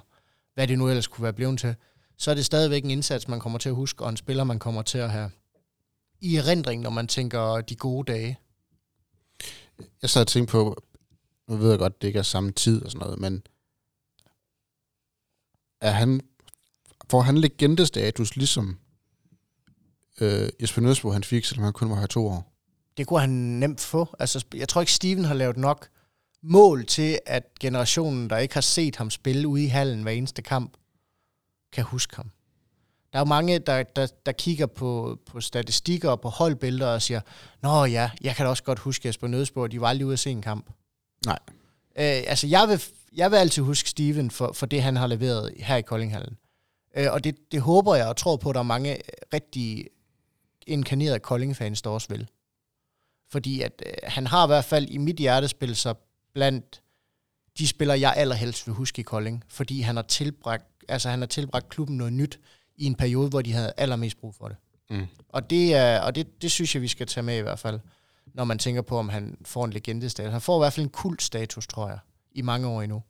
[0.55, 1.75] hvad det nu ellers kunne være blevet til,
[2.19, 4.59] så er det stadigvæk en indsats, man kommer til at huske, og en spiller, man
[4.59, 5.31] kommer til at have
[6.21, 8.39] i erindring, når man tænker de gode dage.
[10.03, 10.83] Jeg sad og tænkte på,
[11.49, 13.43] nu ved jeg godt, det ikke er samme tid og sådan noget, men
[15.81, 16.21] er han
[17.13, 18.79] får han legendestatus, ligesom
[20.21, 22.53] øh, Jesper Nøsbo, han fik, selvom han kun var her to år?
[22.97, 24.17] Det kunne han nemt få.
[24.19, 25.89] Altså, jeg tror ikke, Steven har lavet nok
[26.43, 30.43] mål til, at generationen, der ikke har set ham spille ude i hallen hver eneste
[30.43, 30.77] kamp,
[31.73, 32.31] kan huske ham.
[33.13, 37.03] Der er jo mange, der, der, der kigger på, på statistikker og på holdbilleder og
[37.03, 37.21] siger,
[37.63, 40.19] Nå ja, jeg kan da også godt huske Jesper Nødsborg, de var aldrig ude at
[40.19, 40.67] se en kamp.
[41.27, 41.39] Nej.
[41.99, 42.83] Øh, altså, jeg vil,
[43.17, 46.37] jeg vil altid huske Steven for, for det, han har leveret her i Koldinghallen.
[46.97, 48.99] Øh, og det, det håber jeg og tror på, at der er mange
[49.35, 49.89] rigtig
[50.67, 52.29] inkarnerede Kolding-fans, der også vil.
[53.31, 55.95] Fordi at øh, han har i hvert fald i mit hjerte spillet sig
[56.35, 56.83] blandt
[57.59, 59.45] de spillere, jeg allerhelst vil huske i Kolding.
[59.49, 62.41] Fordi han har tilbragt, altså han har tilbragt klubben noget nyt
[62.77, 64.57] i en periode, hvor de havde allermest brug for det.
[64.91, 65.07] Mm.
[65.29, 67.81] Og, det, er, og det, det synes jeg, vi skal tage med i hvert fald,
[68.27, 70.33] når man tænker på, om han får en legendestatus.
[70.33, 71.99] Han får i hvert fald en kult status, tror jeg,
[72.33, 73.03] i mange år endnu.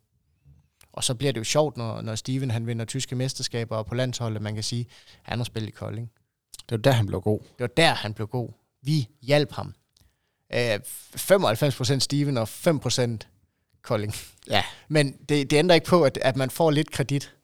[0.92, 3.94] Og så bliver det jo sjovt, når, når Steven han vinder tyske mesterskaber og på
[3.94, 4.87] landsholdet, man kan sige,
[5.22, 6.11] han har spillet i Kolding.
[6.52, 7.40] Det var der, han blev god.
[7.40, 8.48] Det var der, han blev god.
[8.83, 9.74] Vi hjalp ham.
[10.55, 13.18] Øh, 95% Steven og 5%
[13.83, 14.14] Kolding.
[14.48, 14.64] Ja.
[14.88, 17.35] Men det, det ændrer ikke på, at, at man får lidt kredit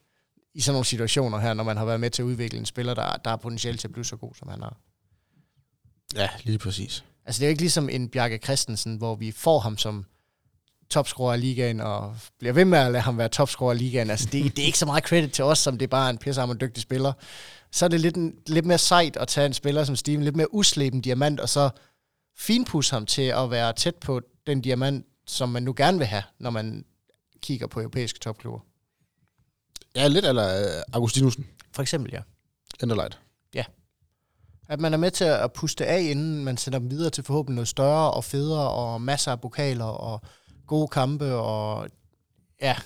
[0.54, 2.94] i sådan nogle situationer her, når man har været med til at udvikle en spiller,
[2.94, 4.76] der, der er potentielt til at blive så god, som han har.
[6.14, 7.04] Ja, lige præcis.
[7.26, 10.06] Altså det er jo ikke ligesom en Bjarke Christensen, hvor vi får ham som
[10.90, 14.10] topscorer i ligaen, og bliver ved med at lade ham være topscorer i ligaen.
[14.10, 16.18] Altså det, det er ikke så meget credit til os, som det er bare en
[16.18, 17.12] pissehammer dygtig spiller.
[17.72, 20.36] Så er det lidt, en, lidt mere sejt at tage en spiller som Steven, lidt
[20.36, 21.70] mere usleben diamant, og så
[22.38, 26.22] finpudse ham til at være tæt på den diamant, som man nu gerne vil have,
[26.38, 26.84] når man
[27.42, 28.60] kigger på europæiske topklubber.
[29.96, 31.46] Ja, lidt eller uh, Augustinusen.
[31.72, 32.20] For eksempel, ja.
[32.82, 33.18] Enderlight.
[34.68, 37.54] At man er med til at puste af, inden man sender dem videre til forhåbentlig
[37.54, 40.20] noget større og federe, og masser af pokaler og
[40.68, 41.88] gode kampe og
[42.60, 42.76] ja,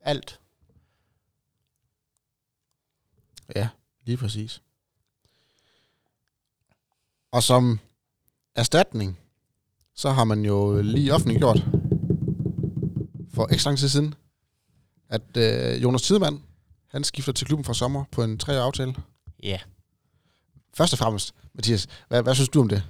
[0.00, 0.40] alt.
[3.56, 3.68] Ja,
[4.04, 4.62] lige præcis.
[7.32, 7.80] Og som
[8.54, 9.18] erstatning,
[9.94, 11.64] så har man jo lige offentliggjort
[13.34, 14.14] for ekstra lang tid siden,
[15.08, 16.40] at øh, Jonas Tidemand,
[16.88, 18.94] han skifter til klubben fra sommer på en tre aftale.
[19.42, 19.58] Ja.
[20.74, 22.84] Først og fremmest, Mathias, hvad, hvad synes du om det?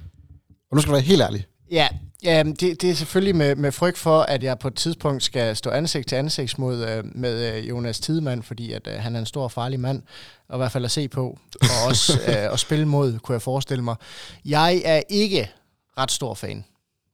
[0.70, 1.46] Og nu skal du være helt ærlig.
[1.70, 1.88] Ja,
[2.22, 5.56] ja det, det er selvfølgelig med, med frygt for, at jeg på et tidspunkt skal
[5.56, 9.20] stå ansigt til ansigt mod, øh, med øh, Jonas Tidemand, fordi at, øh, han er
[9.20, 10.02] en stor og farlig mand,
[10.48, 13.42] og i hvert fald at se på, og også øh, at spille mod, kunne jeg
[13.42, 13.96] forestille mig.
[14.44, 15.50] Jeg er ikke
[15.98, 16.64] ret stor fan.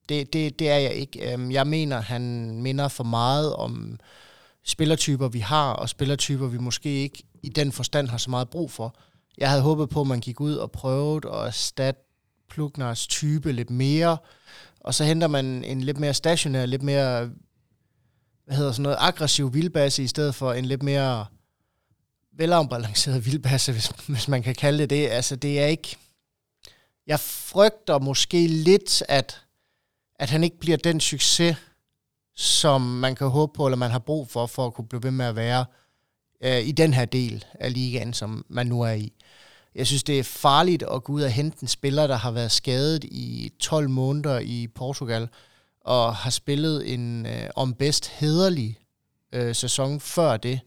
[0.08, 1.32] Det, det, det er jeg ikke.
[1.32, 3.98] Øhm, Jeg mener, han minder for meget om
[4.64, 8.70] spillertyper, vi har, og spillertyper, vi måske ikke i den forstand har så meget brug
[8.70, 8.94] for.
[9.38, 12.00] Jeg havde håbet på, at man gik ud og prøvede at erstatte
[12.54, 14.16] Plugners type lidt mere,
[14.80, 17.30] og så henter man en lidt mere stationær, lidt mere,
[18.46, 21.26] hvad hedder sådan noget, aggressiv vildbasse, i stedet for en lidt mere
[22.32, 25.08] velafbalanceret vildbasse, hvis, hvis man kan kalde det det.
[25.08, 25.96] Altså, det er ikke...
[27.06, 29.42] Jeg frygter måske lidt, at,
[30.16, 31.56] at han ikke bliver den succes,
[32.36, 35.10] som man kan håbe på, eller man har brug for, for at kunne blive ved
[35.10, 35.64] med at være
[36.44, 39.12] øh, i den her del af ligaen, som man nu er i.
[39.74, 42.52] Jeg synes, det er farligt at gå ud og hente en spiller, der har været
[42.52, 45.28] skadet i 12 måneder i Portugal,
[45.80, 48.78] og har spillet en øh, om bedst hederlig
[49.32, 50.60] øh, sæson før det.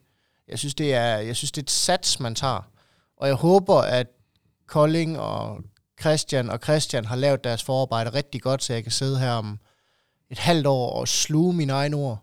[0.47, 2.69] Jeg synes, det er, jeg synes, det er et sats, man tager.
[3.17, 4.07] Og jeg håber, at
[4.67, 5.61] Kolding og
[5.99, 9.59] Christian og Christian har lavet deres forarbejde rigtig godt, så jeg kan sidde her om
[10.29, 12.19] et halvt år og sluge mine egne ord.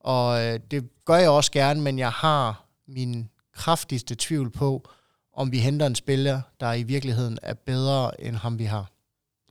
[0.00, 4.90] Og øh, det gør jeg også gerne, men jeg har min kraftigste tvivl på,
[5.38, 8.90] om vi henter en spiller, der i virkeligheden er bedre end ham, vi har.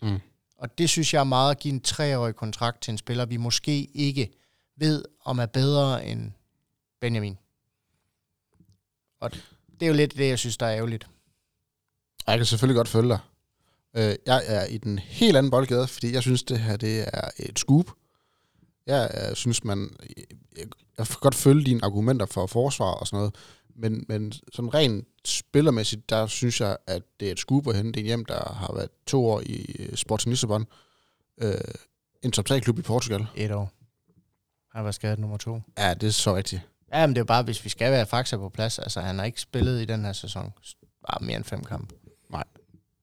[0.02, 0.20] Mm.
[0.58, 3.38] Og det synes jeg er meget at give en treårig kontrakt til en spiller, vi
[3.38, 4.32] måske ikke
[4.78, 6.32] ved, om er bedre end
[7.02, 7.38] Benjamin.
[9.20, 9.32] Og
[9.80, 11.08] det er jo lidt det, jeg synes, der er ærgerligt.
[12.26, 13.20] Og jeg kan selvfølgelig godt følge dig.
[13.94, 17.30] Øh, jeg er i den helt anden boldgade, fordi jeg synes, det her det er
[17.40, 17.92] et scoop.
[18.86, 19.96] Jeg øh, synes, man...
[20.58, 20.66] Jeg,
[20.98, 23.36] jeg kan godt følge dine argumenter for forsvar og sådan noget,
[23.78, 28.00] men, men sådan rent spillermæssigt, der synes jeg, at det er et scoop at hente
[28.00, 30.68] en hjem, der har været to år i øh, Sporting Lissabon.
[31.42, 31.54] Øh,
[32.24, 33.28] en top 3-klub i Portugal.
[33.36, 33.72] Et år.
[34.74, 35.62] Han var skadet nummer to.
[35.78, 36.62] Ja, det er så rigtigt.
[36.94, 38.80] Ja, men det er jo bare, hvis vi skal være fakta på plads.
[38.80, 40.54] Altså, han har ikke spillet i den her sæson.
[41.08, 41.96] Bare mere end fem kampe.
[42.30, 42.44] Nej.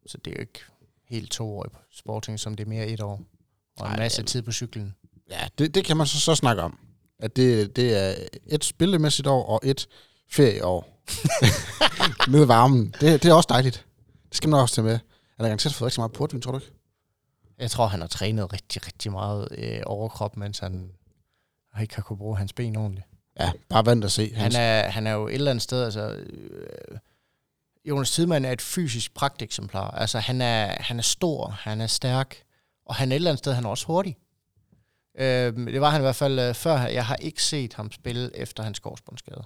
[0.07, 0.61] Så det er jo ikke
[1.09, 3.23] helt to år i Sporting, som det er mere et år.
[3.77, 4.27] Og en masse jamen.
[4.27, 4.95] tid på cyklen.
[5.31, 6.79] Ja, det, det kan man så, så snakke om.
[7.19, 8.15] At det, det er
[8.47, 9.89] et spillemæssigt år og et
[10.31, 11.01] ferieår.
[12.31, 12.95] Nede i varmen.
[13.01, 13.87] Det, det er også dejligt.
[14.29, 14.99] Det skal man også tage med.
[15.37, 16.73] Han har garanteret fået rigtig meget portvin, tror du ikke?
[17.59, 20.91] Jeg tror, han har trænet rigtig, rigtig meget øh, overkrop, mens han
[21.81, 23.07] ikke har kunne bruge hans ben ordentligt.
[23.41, 24.35] Ja, bare vent og se.
[24.35, 26.11] Han er, han er jo et eller andet sted, altså...
[26.11, 26.99] Øh,
[27.89, 29.91] Jonas Tidemand er et fysisk pragteksemplar.
[29.91, 32.37] Altså, han er, han er stor, han er stærk,
[32.87, 34.17] og han er et eller andet sted, han er også hurtig.
[35.19, 36.79] Øh, det var han i hvert fald øh, før.
[36.79, 39.45] Jeg har ikke set ham spille efter hans korsbåndsskade.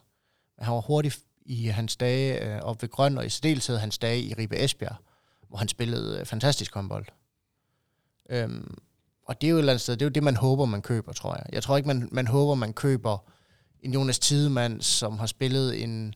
[0.58, 1.12] Han var hurtig
[1.44, 4.96] i hans dage øh, op ved Grøn, og i særdeleshed hans dage i Ribe Esbjerg,
[5.48, 7.06] hvor han spillede øh, fantastisk håndbold.
[8.30, 8.78] Øhm,
[9.26, 10.82] og det er jo et eller andet sted, det er jo det, man håber, man
[10.82, 11.46] køber, tror jeg.
[11.52, 13.18] Jeg tror ikke, man, man håber, man køber
[13.80, 16.14] en Jonas Tidemand, som har spillet en,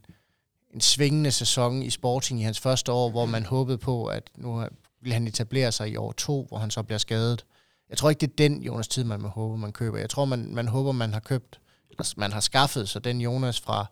[0.74, 4.66] en svingende sæson i Sporting i hans første år, hvor man håbede på, at nu
[5.02, 7.44] vil han etablere sig i år to, hvor han så bliver skadet.
[7.90, 9.98] Jeg tror ikke, det er den Jonas Tidemand, man håber, man køber.
[9.98, 13.61] Jeg tror, man, man håber, man har købt, eller man har skaffet sig den Jonas
[13.61, 13.87] fra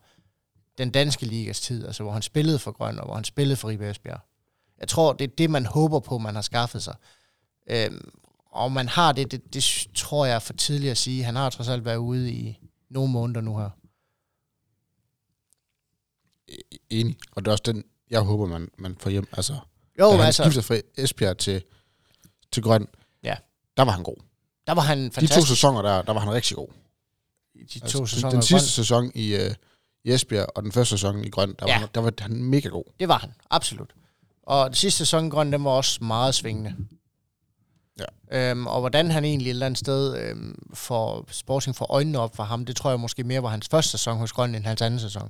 [0.77, 3.67] den danske ligas tid, altså hvor han spillede for Grøn, og hvor han spillede for
[3.69, 4.19] Ribe Esbjerg.
[4.79, 6.95] Jeg tror, det er det, man håber på, man har skaffet sig.
[7.69, 8.11] Øhm,
[8.51, 11.23] og man har det, det, det tror jeg er for tidligt at sige.
[11.23, 13.69] Han har trods alt været ude i nogle måneder nu her.
[16.51, 17.17] E-, enig.
[17.31, 19.27] Og det er også den, jeg håber, man, man får hjem.
[19.31, 19.53] Altså,
[19.99, 21.63] jo, da han altså, skifter fra Esbjerg til,
[22.51, 22.87] til Grøn,
[23.23, 23.35] ja.
[23.77, 24.17] der var han god.
[24.67, 25.35] Der var han fantastisk.
[25.35, 26.67] De to sæsoner der, der var han rigtig god.
[27.73, 29.51] De to altså, sæsoner den, den sidste sæson i, uh,
[30.03, 31.79] i Esbjerg, og den første sæson i Grøn, der, ja.
[31.79, 32.83] var, der var han mega god.
[32.99, 33.93] Det var han, absolut.
[34.43, 36.75] Og den sidste sæson i Grøn, den var også meget svingende.
[37.99, 38.51] Ja.
[38.51, 42.35] Øhm, og hvordan han egentlig et eller andet sted øhm, får Sporting for øjnene op
[42.35, 44.81] for ham, det tror jeg måske mere var hans første sæson hos Grøn end hans
[44.81, 45.29] anden sæson.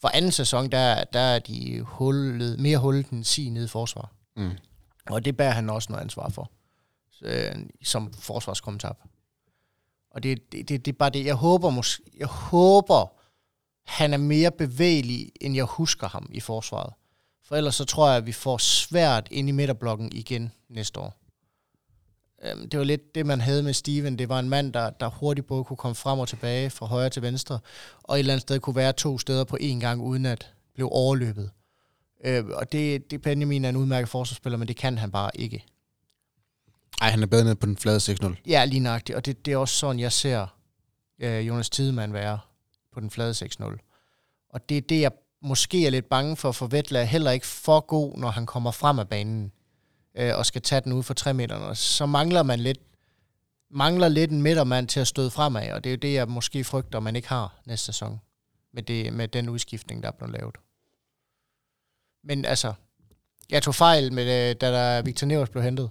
[0.00, 4.12] For anden sæson, der, der er de hullet, mere hullet end sig nede i forsvar.
[4.36, 4.50] Mm.
[5.10, 6.50] Og det bærer han også noget ansvar for,
[7.22, 8.96] øh, som forsvarskommentar.
[10.10, 13.12] Og det, det, det, det er bare det, jeg håber, måske, jeg håber,
[13.90, 16.92] han er mere bevægelig, end jeg husker ham i forsvaret.
[17.44, 21.16] For ellers så tror jeg, at vi får svært ind i midterblokken igen næste år.
[22.44, 24.18] Øhm, det var lidt det, man havde med Steven.
[24.18, 27.10] Det var en mand, der, der hurtigt både kunne komme frem og tilbage, fra højre
[27.10, 27.58] til venstre,
[28.02, 30.92] og et eller andet sted kunne være to steder på én gang, uden at blive
[30.92, 31.50] overløbet.
[32.24, 35.64] Øh, og det, det Benjamin er en udmærket forsvarsspiller, men det kan han bare ikke.
[37.00, 38.34] Nej, han er bedre nede på den flade 6-0.
[38.46, 39.16] Ja, lige nøjagtigt.
[39.16, 40.46] Og det, det er også sådan, jeg ser
[41.18, 42.38] øh, Jonas Tidemann være
[42.92, 44.48] på den flade 6-0.
[44.50, 47.46] Og det er det, jeg måske er lidt bange for, for Vettel er heller ikke
[47.46, 49.52] for god, når han kommer frem af banen
[50.14, 51.74] øh, og skal tage den ud for 3 meter.
[51.74, 52.78] Så mangler man lidt
[53.70, 56.64] mangler lidt en midtermand til at støde fremad, og det er jo det, jeg måske
[56.64, 58.20] frygter, man ikke har næste sæson
[58.72, 60.56] med, det, med den udskiftning, der er blevet lavet.
[62.24, 62.72] Men altså,
[63.50, 65.90] jeg tog fejl, med, det, da der Victor Nevers blev hentet.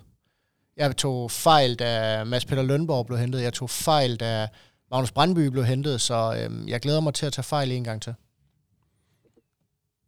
[0.77, 3.41] Jeg tog fejl, da Mads Peter Lønborg blev hentet.
[3.41, 4.47] Jeg tog fejl, da
[4.91, 8.01] Magnus Brandby blev hentet, så øhm, jeg glæder mig til at tage fejl en gang
[8.01, 8.13] til.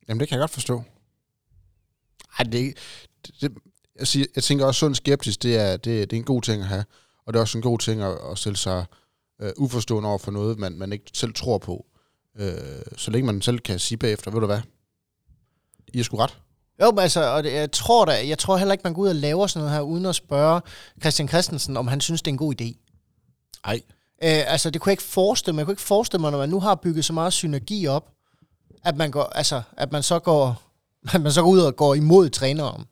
[0.08, 0.84] Jamen, det kan jeg godt forstå.
[2.40, 2.78] Ej, det,
[3.42, 3.52] det,
[4.00, 6.62] jeg, siger, jeg tænker også, sund skeptisk, det er, det, det er en god ting
[6.62, 6.86] at have.
[7.26, 8.86] Og det er også en god ting at, at stille sig
[9.42, 11.86] øh, uforstående over for noget, man, man ikke selv tror på.
[12.40, 12.54] Øh,
[12.98, 14.62] så længe man selv kan sige bagefter, ved du hvad,
[15.94, 16.38] I er sgu ret.
[16.82, 19.08] Jo, men altså, og det, jeg tror da, jeg tror heller ikke, man går ud
[19.08, 20.62] og laver sådan noget her, uden at spørge
[21.02, 22.76] Christian Christensen, om han synes, det er en god idé.
[23.66, 23.82] Nej.
[24.24, 25.60] Øh, altså, det kunne jeg ikke forestille mig.
[25.60, 28.10] Jeg kunne ikke forestille mig, når man nu har bygget så meget synergi op,
[28.84, 30.62] at man, går, altså, at man så går,
[31.14, 32.86] at man så går ud og går imod træneren.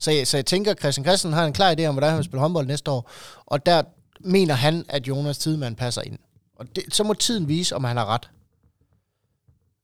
[0.00, 2.16] Så jeg, så jeg tænker, at Christian Christensen har en klar idé om, hvordan han
[2.16, 3.10] vil spille håndbold næste år,
[3.46, 3.82] og der
[4.20, 6.18] mener han, at Jonas Tidemand passer ind.
[6.56, 8.30] Og det, så må tiden vise, om han har ret.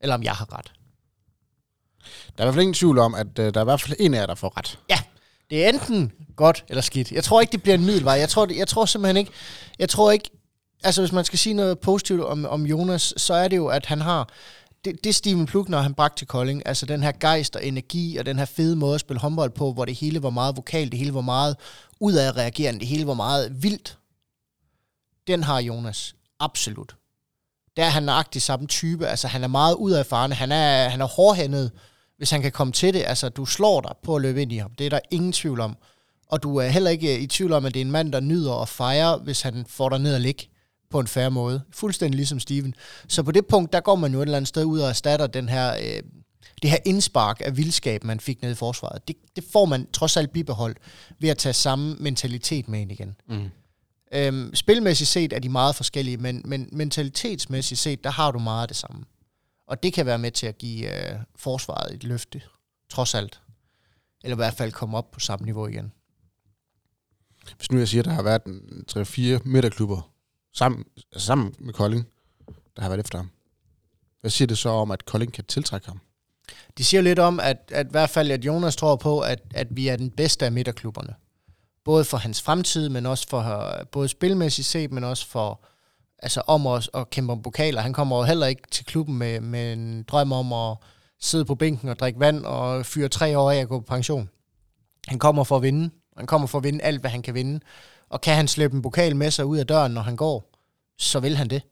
[0.00, 0.72] Eller om jeg har ret.
[2.38, 3.96] Der er i hvert fald ingen tvivl om, at uh, der er i hvert fald
[4.00, 4.78] en af jer, der får ret.
[4.90, 4.98] Ja,
[5.50, 7.12] det er enten godt eller skidt.
[7.12, 8.14] Jeg tror ikke, det bliver en middelvej.
[8.14, 9.32] Jeg tror, jeg tror simpelthen ikke...
[9.78, 10.30] Jeg tror ikke...
[10.82, 13.86] Altså, hvis man skal sige noget positivt om, om Jonas, så er det jo, at
[13.86, 14.28] han har
[14.84, 18.26] det, det Steven Plukner han bragte til Kolding, altså den her gejst og energi og
[18.26, 20.98] den her fede måde at spille håndbold på, hvor det hele var meget vokalt, det
[20.98, 21.56] hele var meget
[22.00, 23.98] udadreagerende, reagerende, det hele var meget vildt.
[25.26, 26.14] Den har Jonas.
[26.40, 26.96] Absolut.
[27.76, 29.06] Der er han nøjagtig samme type.
[29.06, 30.32] Altså, han er meget ud.
[30.34, 31.70] Han er, han er hårdhændet,
[32.16, 33.02] hvis han kan komme til det.
[33.06, 34.74] Altså, du slår dig på at løbe ind i ham.
[34.74, 35.76] Det er der ingen tvivl om.
[36.26, 38.62] Og du er heller ikke i tvivl om, at det er en mand, der nyder
[38.62, 40.49] at fejre, hvis han får dig ned og ligge
[40.90, 41.62] på en færre måde.
[41.72, 42.74] Fuldstændig ligesom Steven.
[43.08, 45.26] Så på det punkt, der går man jo et eller andet sted ud og erstatter
[45.26, 46.02] den her, øh,
[46.62, 49.08] det her indspark af vildskab, man fik ned i forsvaret.
[49.08, 50.78] Det, det får man trods alt bibeholdt
[51.18, 53.16] ved at tage samme mentalitet med ind igen.
[53.28, 53.50] Mm.
[54.12, 58.62] Øhm, spilmæssigt set er de meget forskellige, men, men mentalitetsmæssigt set, der har du meget
[58.62, 59.04] af det samme.
[59.66, 62.42] Og det kan være med til at give øh, forsvaret et løfte,
[62.90, 63.40] trods alt.
[64.24, 65.92] Eller i hvert fald komme op på samme niveau igen.
[67.56, 68.42] Hvis nu jeg siger, at der har været
[69.38, 70.09] 3-4 midterklubber
[70.54, 72.06] sammen, altså sammen med Kolding,
[72.76, 73.30] der har været efter ham.
[74.20, 76.00] Hvad siger det så om, at Kolding kan tiltrække ham?
[76.78, 79.66] De siger lidt om, at, at i hvert fald, at Jonas tror på, at, at
[79.70, 81.14] vi er den bedste af midterklubberne.
[81.84, 85.60] Både for hans fremtid, men også for både spilmæssigt set, men også for
[86.22, 87.80] altså om os at kæmpe om pokaler.
[87.80, 90.76] Han kommer jo heller ikke til klubben med, med en drøm om at
[91.20, 94.30] sidde på bænken og drikke vand og fyre tre år af at gå på pension.
[95.08, 95.90] Han kommer for at vinde.
[96.16, 97.60] Han kommer for at vinde alt, hvad han kan vinde.
[98.10, 100.50] Og kan han slæbe en pokal med sig ud af døren, når han går,
[100.98, 101.62] så vil han det.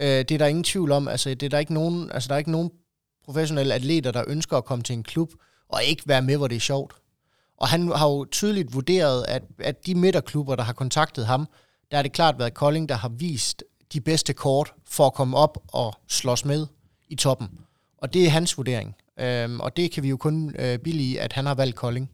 [0.00, 1.08] Øh, det er der ingen tvivl om.
[1.08, 2.70] Altså, det er der ikke nogen, altså, der er ikke nogen
[3.24, 5.32] professionelle atleter, der ønsker at komme til en klub
[5.68, 6.94] og ikke være med, hvor det er sjovt.
[7.56, 11.48] Og han har jo tydeligt vurderet, at, at de midterklubber, der har kontaktet ham,
[11.90, 15.36] der har det klart været Kolding, der har vist de bedste kort for at komme
[15.36, 16.66] op og slås med
[17.08, 17.48] i toppen.
[17.98, 18.96] Og det er hans vurdering.
[19.20, 22.10] Øhm, og det kan vi jo kun øh, billige, at han har valgt Kolding.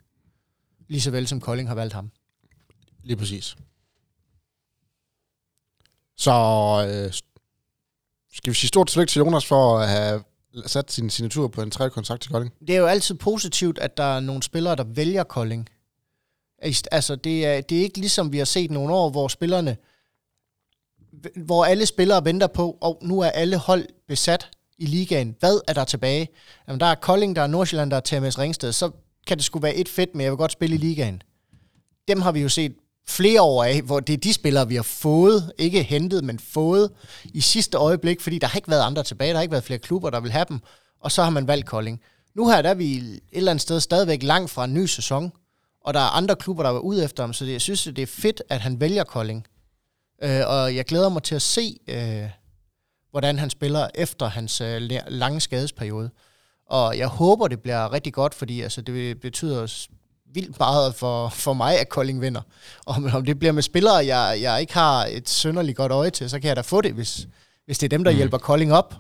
[0.89, 2.11] Lige så vel som Kolding har valgt ham.
[3.05, 3.57] Lige præcis.
[6.17, 6.31] Så
[6.89, 7.13] øh,
[8.33, 10.23] skal vi sige stort tillykke til Jonas for at have
[10.67, 12.53] sat sin signatur på en tredje kontrakt til Kolding?
[12.61, 15.69] Det er jo altid positivt, at der er nogle spillere, der vælger Kolding.
[16.93, 19.77] Altså, det er, det er ikke ligesom vi har set nogle år, hvor spillerne,
[21.37, 25.37] hvor alle spillere venter på, og nu er alle hold besat i ligaen.
[25.41, 26.29] Hvad er der tilbage?
[26.69, 28.73] Jamen, der er Kolding, der er Nordsjælland, der er TMS Ringsted.
[28.73, 28.91] Så
[29.27, 31.23] kan det sgu være et fedt, men jeg vil godt spille i ligaen.
[32.09, 32.77] Dem har vi jo set
[33.09, 36.91] flere år af, hvor det er de spillere, vi har fået, ikke hentet, men fået
[37.25, 39.79] i sidste øjeblik, fordi der har ikke været andre tilbage, der har ikke været flere
[39.79, 40.61] klubber, der vil have dem,
[41.01, 42.01] og så har man valgt Kolding.
[42.35, 45.33] Nu her der er vi et eller andet sted stadigvæk langt fra en ny sæson,
[45.81, 47.99] og der er andre klubber, der var ude efter ham, så det, jeg synes, det
[47.99, 49.47] er fedt, at han vælger Kolding.
[50.23, 52.31] Øh, og jeg glæder mig til at se, øh,
[53.11, 56.11] hvordan han spiller efter hans øh, lange skadesperiode.
[56.67, 59.87] Og jeg håber, det bliver rigtig godt, fordi altså, det betyder
[60.35, 62.41] vildt meget for, for mig, at Kolding vinder.
[62.87, 66.31] Og om det bliver med spillere, jeg, jeg ikke har et sønderligt godt øje til,
[66.31, 67.27] så kan jeg da få det, hvis,
[67.67, 68.17] hvis det er dem, der mm.
[68.17, 68.95] hjælper Kolding op.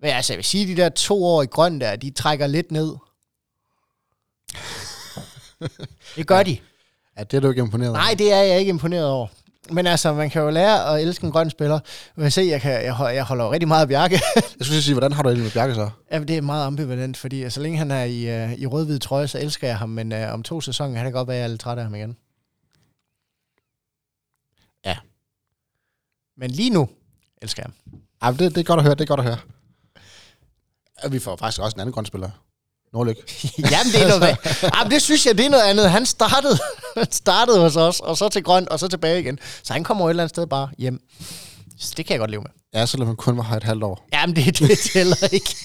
[0.00, 2.46] Men altså, jeg vil sige, at de der to år i grøn der, de trækker
[2.46, 2.96] lidt ned.
[6.16, 6.58] det gør de.
[7.18, 7.98] Ja, det er du ikke imponeret over?
[7.98, 9.26] Nej, det er jeg ikke imponeret over.
[9.70, 11.80] Men altså, man kan jo lære at elske en grøn spiller.
[12.16, 14.14] Jeg kan se, jeg, kan, jeg, jeg holder jo rigtig meget af Bjarke.
[14.58, 15.90] jeg skulle sige, hvordan har du det med Bjarke så?
[16.12, 19.28] Ja, det er meget ambivalent, fordi så længe han er i, uh, i rød-hvid trøje,
[19.28, 19.88] så elsker jeg ham.
[19.88, 21.84] Men uh, om to sæsoner kan det godt være, at jeg er lidt træt af
[21.84, 22.16] ham igen.
[24.84, 24.96] Ja.
[26.36, 26.88] Men lige nu
[27.42, 28.00] elsker jeg ham.
[28.22, 29.38] Ja, det, det er godt at høre, det er godt at høre.
[31.10, 32.30] Vi får faktisk også en anden grøn spiller.
[32.92, 33.16] Nordlyk.
[33.72, 34.36] Jamen, det er noget
[34.76, 35.90] Jamen, det synes jeg, det er noget andet.
[35.90, 36.58] Han startede,
[37.10, 39.38] startede hos os, og så til grøn, og så tilbage igen.
[39.62, 41.00] Så han kommer jo et eller andet sted bare hjem.
[41.78, 42.50] Så det kan jeg godt leve med.
[42.74, 44.08] Ja, selvom han kun var her et halvt år.
[44.12, 45.56] Jamen, det, det tæller ikke.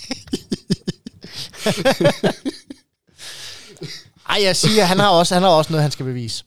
[4.30, 6.44] Ej, jeg siger, han har, også, han har også noget, han skal bevise.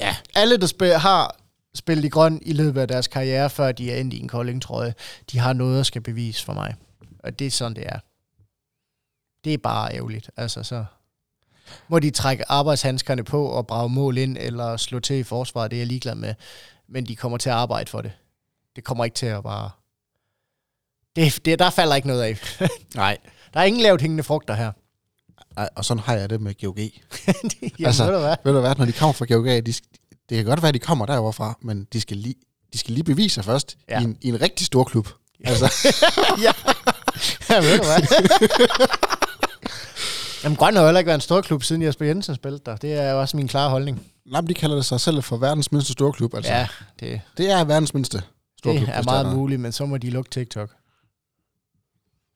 [0.00, 0.16] Ja.
[0.34, 1.36] Alle, der spil, har
[1.74, 4.94] spillet i grøn i løbet af deres karriere, før de er endt i en kolding-trøje,
[5.32, 6.74] de har noget at skal bevise for mig.
[7.24, 7.98] Og det er sådan, det er
[9.44, 10.30] det er bare ærgerligt.
[10.36, 10.84] Altså, så
[11.88, 15.76] må de trække arbejdshandskerne på og brage mål ind, eller slå til i forsvaret, det
[15.76, 16.34] er jeg ligeglad med.
[16.88, 18.12] Men de kommer til at arbejde for det.
[18.76, 19.70] Det kommer ikke til at bare...
[21.16, 22.38] Det, det, der falder ikke noget af.
[22.94, 23.18] Nej.
[23.54, 24.72] Der er ingen lavt hængende frugter her.
[25.56, 26.78] Ej, og sådan har jeg det med GOG.
[26.78, 28.36] Jamen, altså, ved du hvad?
[28.44, 29.82] Ved du hvad, når de kommer fra GOG, de, det
[30.30, 32.34] kan godt være, at de kommer derovre fra, men de skal lige,
[32.72, 34.00] de skal lige bevise sig først ja.
[34.00, 35.08] i, en, i en rigtig stor klub.
[35.44, 35.96] Altså.
[36.42, 36.52] ja.
[37.50, 39.10] ja, ved du hvad?
[40.44, 42.76] Jamen, Grøn har heller ikke været en stor klub, siden Jesper Jensen spillede der.
[42.76, 44.06] Det er jo også min klare holdning.
[44.26, 46.34] Nej, de kalder det sig selv for verdens mindste storklub.
[46.34, 46.52] Altså.
[46.52, 46.68] Ja,
[47.00, 48.22] det, det er verdens mindste
[48.58, 48.86] storklub.
[48.86, 50.70] Det er meget muligt, men så må de lukke TikTok.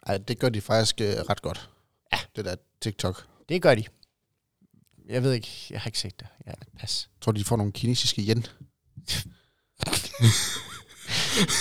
[0.06, 1.70] Nej, det gør de faktisk uh, ret godt.
[2.12, 2.18] Ja.
[2.36, 3.26] Det der TikTok.
[3.48, 3.84] Det gør de.
[5.08, 6.26] Jeg ved ikke, jeg har ikke set det.
[6.46, 7.08] Ja, pas.
[7.16, 8.46] Jeg tror, de får nogle kinesiske yen.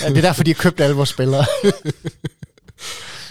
[0.02, 1.44] ja, det er derfor, de har købt alle vores spillere.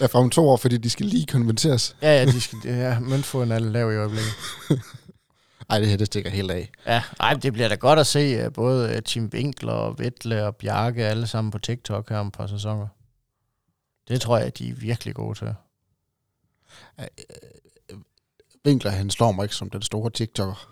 [0.02, 1.96] Ja, fra om to år, fordi de skal lige konverteres.
[2.02, 4.34] Ja, ja, de skal, ja møntfoden er lav i øjeblikket.
[5.70, 6.70] Ej, det her, det stikker helt af.
[6.86, 11.06] Ja, ej, det bliver da godt at se både Tim Winkler og Vettle og Bjarke
[11.06, 12.88] alle sammen på TikTok her om et par sæsoner.
[14.08, 15.54] Det tror jeg, de er virkelig gode til.
[18.66, 20.70] Winkler, han slår mig ikke som den store TikToker.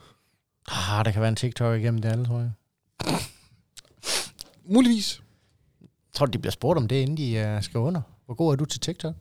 [0.68, 2.52] Ah, der kan være en TikTok igennem det alle, tror jeg.
[4.66, 5.22] Muligvis.
[6.14, 8.02] Tror du, de bliver spurgt om det, inden de uh, skal under?
[8.26, 9.15] Hvor god er du til TikTok?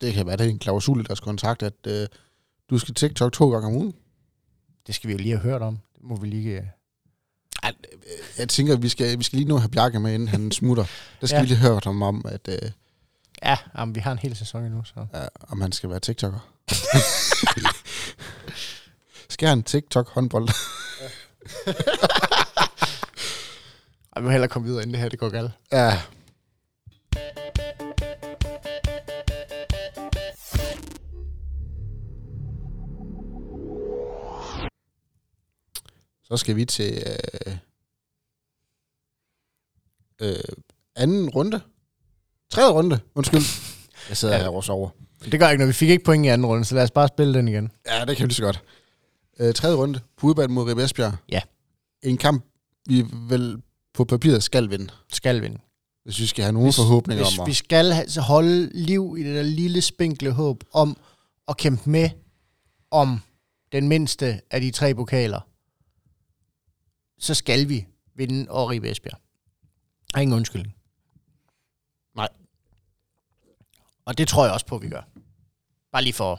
[0.00, 2.06] Det kan være, det er en klausul i deres kontrakt, at øh,
[2.70, 3.94] du skal TikTok to gange om ugen.
[4.86, 5.78] Det skal vi jo lige have hørt om.
[5.94, 6.58] Det må vi lige...
[6.58, 6.64] Øh...
[7.62, 7.72] Ej,
[8.38, 10.84] jeg tænker, at vi skal, vi skal lige nå have Bjarke med, inden han smutter.
[11.20, 11.42] Der skal ja.
[11.42, 12.48] vi lige høre ham om, at...
[12.48, 12.70] Øh,
[13.42, 15.06] ja, jamen, vi har en hel sæson endnu, så...
[15.14, 16.38] Ja, om han skal være TikToker.
[19.34, 20.48] skal han TikTok håndbold?
[24.16, 25.50] Ej, vi må hellere komme videre, inden det her det går galt.
[25.72, 26.02] Ja,
[36.32, 37.02] Så skal vi til
[37.46, 37.56] øh,
[40.20, 40.34] øh,
[40.96, 41.60] anden runde.
[42.50, 43.40] Tredje runde, undskyld.
[44.08, 44.40] Jeg sidder ja.
[44.42, 44.90] her også over.
[45.24, 45.68] Det gør ikke noget.
[45.68, 47.70] Vi fik ikke point i anden runde, så lad os bare spille den igen.
[47.86, 48.62] Ja, det kan vi så godt.
[49.40, 51.14] Øh, tredje runde på udbanen mod Ribe Esbjerg.
[51.32, 51.40] Ja.
[52.02, 52.44] En kamp,
[52.86, 53.62] vi vel
[53.94, 55.58] på papiret skal vinde, Skal vinde.
[56.04, 57.56] hvis vi skal have nogle Hvis- forhåbninger Hvis om vi at...
[58.10, 60.96] skal holde liv i det der lille spinkle håb om
[61.48, 62.10] at kæmpe med
[62.90, 63.20] om
[63.72, 65.40] den mindste af de tre pokaler,
[67.22, 69.18] så skal vi vinde og rive Esbjerg.
[70.12, 70.76] Der er ingen undskyldning.
[72.14, 72.28] Nej.
[74.04, 75.02] Og det tror jeg også på, at vi gør.
[75.92, 76.38] Bare lige for at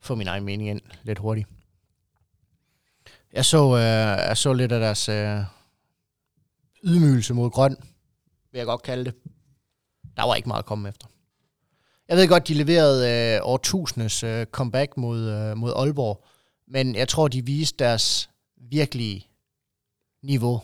[0.00, 1.48] få min egen mening ind lidt hurtigt.
[3.32, 5.40] Jeg så, øh, jeg så lidt af deres øh,
[6.84, 7.76] ydmygelse mod grøn,
[8.52, 9.14] vil jeg godt kalde det.
[10.16, 11.06] Der var ikke meget at komme efter.
[12.08, 16.24] Jeg ved godt, de leverede øh, årtusindes øh, comeback mod, øh, mod Aalborg,
[16.66, 19.29] men jeg tror, de viste deres virkelige
[20.22, 20.62] niveau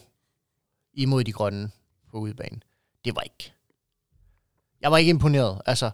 [0.95, 1.71] imod de grønne
[2.11, 2.63] på udebanen.
[3.05, 3.53] Det var ikke.
[4.81, 5.91] Jeg var ikke imponeret, altså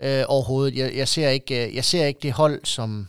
[0.00, 0.76] øh, overhovedet.
[0.76, 3.08] Jeg, jeg, ser ikke, øh, jeg ser ikke det hold, som...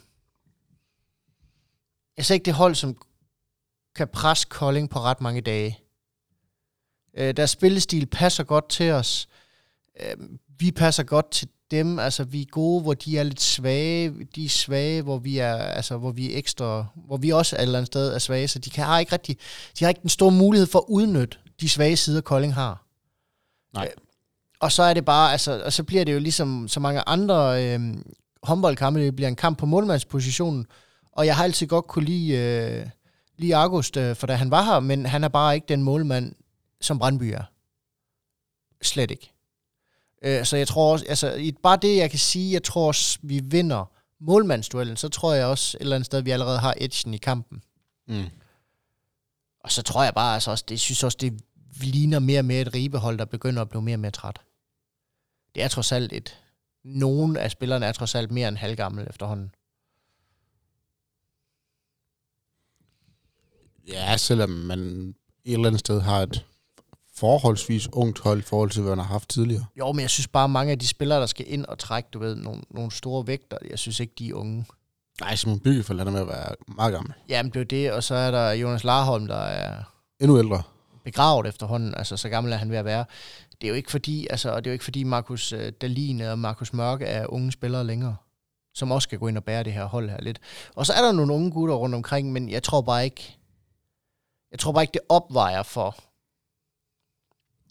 [2.17, 2.97] Jeg ser ikke det hold, som
[3.95, 5.79] kan presse Kolding på ret mange dage.
[7.13, 9.29] Øh, deres spillestil passer godt til os.
[9.99, 10.17] Øh,
[10.47, 11.99] vi passer godt til dem.
[11.99, 14.13] Altså, vi er gode, hvor de er lidt svage.
[14.35, 17.61] De er svage, hvor vi er, altså, hvor vi er ekstra, hvor vi også et
[17.61, 18.47] eller andet sted er svage.
[18.47, 19.37] Så de kan, har ikke rigtig,
[19.79, 22.85] de har ikke den store mulighed for at udnytte de svage sider, Kolding har.
[23.73, 23.85] Nej.
[23.85, 24.01] Øh,
[24.59, 27.63] og så er det bare, altså, og så bliver det jo ligesom så mange andre
[27.63, 27.79] øh,
[28.43, 30.67] håndboldkampe, det bliver en kamp på målmandspositionen,
[31.11, 32.87] og jeg har altid godt kunne lide, øh,
[33.37, 36.35] lide August, øh, for da han var her, men han er bare ikke den målmand,
[36.81, 37.43] som Brandby er.
[38.81, 39.34] Slet ikke.
[40.21, 43.19] Øh, så jeg tror også, altså i- bare det, jeg kan sige, jeg tror også,
[43.21, 47.13] vi vinder målmandsduellen, så tror jeg også et eller andet sted, vi allerede har edgen
[47.13, 47.61] i kampen.
[48.07, 48.23] Mm.
[49.59, 51.41] Og så tror jeg bare, altså også, det synes også, det
[51.81, 54.41] ligner mere og mere et ribehold, der begynder at blive mere og mere træt.
[55.55, 56.41] Det er trods alt et...
[56.83, 59.51] Nogle af spillerne er trods alt mere end halvgammel efterhånden.
[63.87, 64.79] Ja, selvom man
[65.45, 66.45] et eller andet sted har et
[67.17, 69.65] forholdsvis ungt hold i forhold til, hvad man har haft tidligere.
[69.79, 72.19] Jo, men jeg synes bare, mange af de spillere, der skal ind og trække, du
[72.19, 74.65] ved, nogle, nogle store vægter, jeg synes ikke, de er unge.
[75.21, 77.13] Nej, Simon Byggefeldt han er med at være meget gammel.
[77.29, 79.83] Jamen, det er det, og så er der Jonas Larholm, der er
[80.19, 80.63] Endnu ældre.
[81.03, 83.05] begravet efterhånden, altså så gammel er han ved at være.
[83.61, 86.21] Det er jo ikke fordi, altså, og det er jo ikke fordi Markus øh, Dalin
[86.21, 88.15] og Markus Mørke er unge spillere længere,
[88.73, 90.39] som også skal gå ind og bære det her hold her lidt.
[90.75, 93.37] Og så er der nogle unge gutter rundt omkring, men jeg tror bare ikke,
[94.51, 95.95] jeg tror bare ikke, det opvejer for,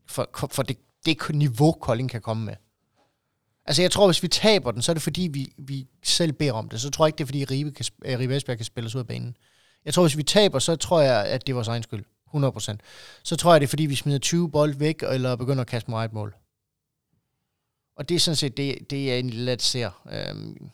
[0.06, 2.54] for, for det, det niveau, Kolding kan komme med.
[3.66, 6.52] Altså jeg tror, hvis vi taber den, så er det fordi, vi, vi selv beder
[6.52, 6.80] om det.
[6.80, 8.94] Så tror jeg ikke, det er fordi, Ribe, kan, øh, Ribe Esbjerg kan spille os
[8.94, 9.36] ud af banen.
[9.84, 12.04] Jeg tror, hvis vi taber, så tror jeg, at det er vores egen skyld.
[12.34, 12.76] 100%.
[13.22, 15.90] Så tror jeg, det er fordi, vi smider 20 bold væk, eller begynder at kaste
[15.90, 16.34] meget mål.
[17.96, 19.90] Og det er sådan set det, det jeg egentlig let ser.
[20.12, 20.70] Øhm,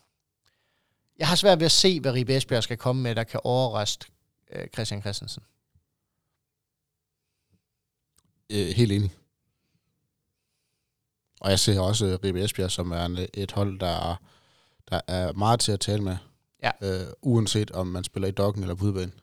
[1.19, 4.05] jeg har svært ved at se, hvad Ribe Esbjerg skal komme med, der kan overraske
[4.53, 5.43] øh, Christian Christensen.
[8.51, 9.20] Øh, helt enig.
[11.41, 14.17] Og jeg ser også øh, Ribe Esbjerg som er en, et hold, der er,
[14.91, 16.17] der er meget til at tale med.
[16.63, 16.71] Ja.
[16.83, 19.15] Øh, uanset om man spiller i dokken eller på udbanen.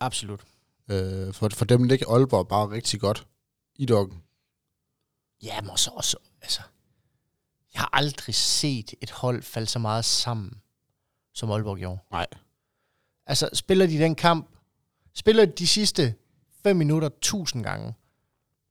[0.00, 0.40] Absolut.
[0.88, 3.26] Øh, for, for dem ligger Aalborg bare rigtig godt
[3.76, 4.22] i dokken.
[5.42, 6.60] Ja, men også, også, altså,
[7.74, 10.60] jeg har aldrig set et hold falde så meget sammen,
[11.34, 11.98] som Aalborg gjorde.
[12.10, 12.26] Nej.
[13.26, 14.50] Altså, spiller de den kamp,
[15.14, 16.14] spiller de de sidste
[16.62, 17.94] fem minutter tusind gange,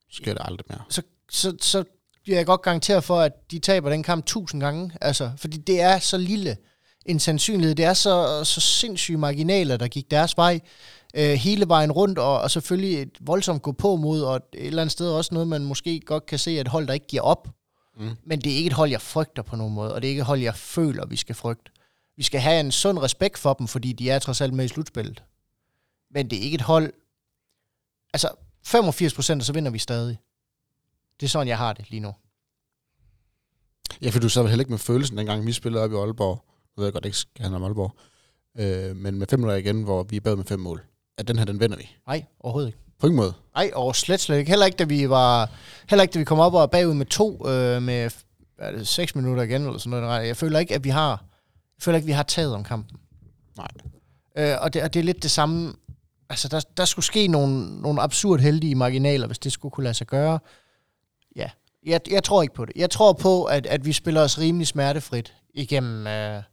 [0.10, 0.84] Sker det aldrig mere.
[0.89, 1.84] så, så, så
[2.28, 4.91] jeg godt garanteret for, at de taber den kamp tusind gange.
[5.01, 6.57] Altså, fordi det er så lille
[7.05, 7.76] en sandsynlighed.
[7.76, 10.59] Det er så, så sindssyge marginaler, der gik deres vej
[11.13, 14.82] øh, hele vejen rundt, og, og selvfølgelig et voldsomt gå på mod, og et eller
[14.82, 17.24] andet sted også noget, man måske godt kan se, at et hold, der ikke giver
[17.24, 17.47] op.
[17.97, 18.09] Mm.
[18.26, 20.19] Men det er ikke et hold, jeg frygter på nogen måde, og det er ikke
[20.19, 21.71] et hold, jeg føler, vi skal frygte.
[22.17, 24.67] Vi skal have en sund respekt for dem, fordi de er trods alt med i
[24.67, 25.24] slutspillet.
[26.11, 26.93] Men det er ikke et hold...
[28.13, 28.30] Altså,
[28.65, 30.17] 85 procent, så vinder vi stadig.
[31.24, 32.13] Det er sådan, jeg har det lige nu.
[34.01, 36.45] Ja, for du sad heller ikke med følelsen, dengang vi spillede op i Aalborg.
[36.47, 37.95] Nu ved jeg godt, det ikke skal handle om Aalborg.
[38.59, 40.82] Øh, men med fem minutter igen, hvor vi er bag med fem mål.
[41.17, 41.89] At den her, den vinder vi.
[42.07, 42.80] Nej, overhovedet ikke.
[42.99, 43.34] På ingen måde.
[43.55, 44.49] Nej, og slet, slet ikke.
[44.49, 45.49] Heller ikke, da vi var...
[45.89, 48.11] Heller ikke, da vi kom op og bagud med to, øh, med
[48.57, 50.28] er det, seks minutter igen, eller sådan noget.
[50.28, 51.09] Jeg føler ikke, at vi har...
[51.78, 52.97] Jeg føler ikke, at vi har taget om kampen.
[53.57, 53.67] Nej.
[54.38, 55.74] Øh, og, det, og det er lidt det samme...
[56.30, 59.93] Altså, der, der skulle ske nogle, nogle absurd heldige marginaler, hvis det skulle kunne lade
[59.93, 60.39] sig gøre.
[61.36, 61.49] Ja,
[61.86, 62.73] jeg, jeg tror ikke på det.
[62.75, 66.43] Jeg tror på, at, at vi spiller os rimelig smertefrit igennem øh,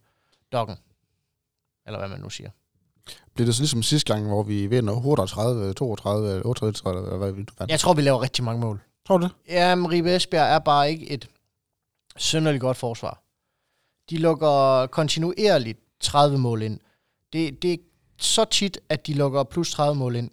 [0.51, 0.77] dokken.
[1.85, 2.49] Eller hvad man nu siger.
[3.33, 7.45] Bliver det så ligesom sidste gang, hvor vi vinder 38, 32, 38, eller hvad vi
[7.59, 7.71] vandt?
[7.71, 8.79] Jeg tror, vi laver rigtig mange mål.
[9.07, 9.31] Tror du det?
[9.47, 11.29] Jamen, Ribe Esbjerg er bare ikke et
[12.17, 13.23] synderligt godt forsvar.
[14.09, 16.79] De lukker kontinuerligt 30 mål ind.
[17.33, 17.77] Det, det er
[18.17, 20.31] så tit, at de lukker plus 30 mål ind.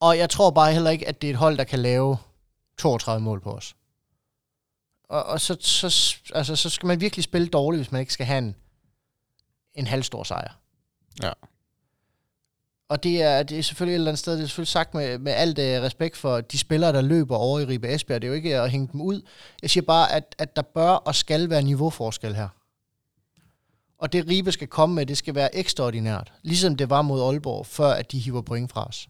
[0.00, 2.16] Og jeg tror bare heller ikke, at det er et hold, der kan lave
[2.78, 3.76] 32 mål på os.
[5.08, 8.26] Og, og så, så, altså, så skal man virkelig spille dårligt, hvis man ikke skal
[8.26, 8.56] have en,
[9.74, 10.58] en halvstor sejr.
[11.22, 11.32] Ja.
[12.88, 15.18] Og det er, det er selvfølgelig et eller andet sted, det er selvfølgelig sagt med,
[15.18, 18.22] med alt uh, respekt for de spillere, der løber over i Ribe Esbjerg.
[18.22, 19.22] Det er jo ikke at hænge dem ud.
[19.62, 22.48] Jeg siger bare, at, at der bør og skal være niveauforskel her.
[23.98, 26.32] Og det Ribe skal komme med, det skal være ekstraordinært.
[26.42, 29.08] Ligesom det var mod Aalborg, før at de hiver point fra os.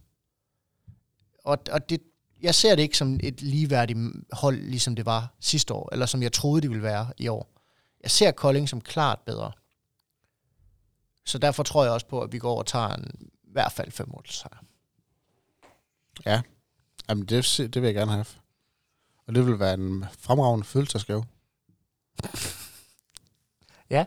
[1.45, 2.01] Og, og det,
[2.47, 3.99] jeg ser det ikke som et ligeværdigt
[4.33, 7.51] hold, ligesom det var sidste år, eller som jeg troede, det ville være i år.
[8.03, 9.53] Jeg ser Kolding som klart bedre.
[11.25, 13.73] Så derfor tror jeg også på, at vi går over og tager en, i hvert
[13.73, 14.65] fald fem mål sejr.
[16.27, 16.43] Ja,
[17.09, 18.27] Jamen, det, det vil jeg gerne have.
[19.27, 21.25] Og det vil være en fremragende følelsesgave.
[23.91, 24.05] Ja.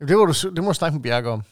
[0.00, 1.42] Jamen, det må du, det må du snakke med Bjerke om.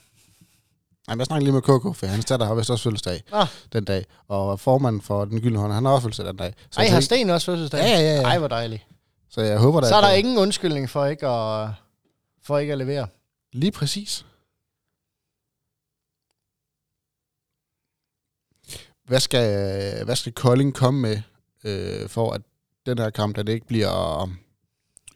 [1.09, 3.47] Nej, jeg snakker lige med Koko, for hans datter har vist også fødselsdag Ah.
[3.73, 4.05] den dag.
[4.29, 6.55] Og formanden for den gyldne hånd, han har også fødselsdag den dag.
[6.71, 7.79] Så, Ej, jeg har Sten også fødselsdag?
[7.79, 8.23] Ja, ja, ja.
[8.23, 8.87] Ej, hvor dejligt.
[9.31, 11.71] så jeg håber da, Så er der at- ingen undskyldning for ikke at,
[12.43, 13.07] for ikke at levere.
[13.53, 14.27] Lige præcis.
[19.05, 21.21] Hvad skal, hvad skal Kolding komme med,
[21.65, 22.43] øh, for at
[22.87, 24.29] den her kamp, at det ikke bliver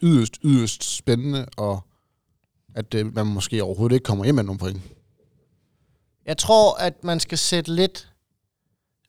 [0.03, 1.81] yderst, yderst spændende, og
[2.75, 4.83] at øh, man måske overhovedet ikke kommer hjem med nogle point?
[6.29, 8.09] Jeg tror, at man skal sætte lidt,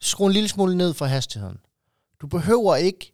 [0.02, 1.58] skrue en lille smule ned for hastigheden.
[2.22, 3.14] Du behøver ikke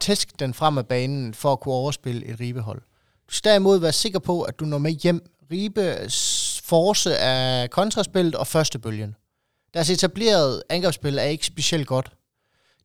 [0.00, 2.82] tæske den frem af banen for at kunne overspille et ribehold.
[3.28, 5.30] Du skal derimod være sikker på, at du når med hjem.
[5.50, 5.96] Ribe
[6.64, 9.16] force af kontraspillet og første bølgen.
[9.74, 12.12] Deres etablerede angrebsspil er ikke specielt godt.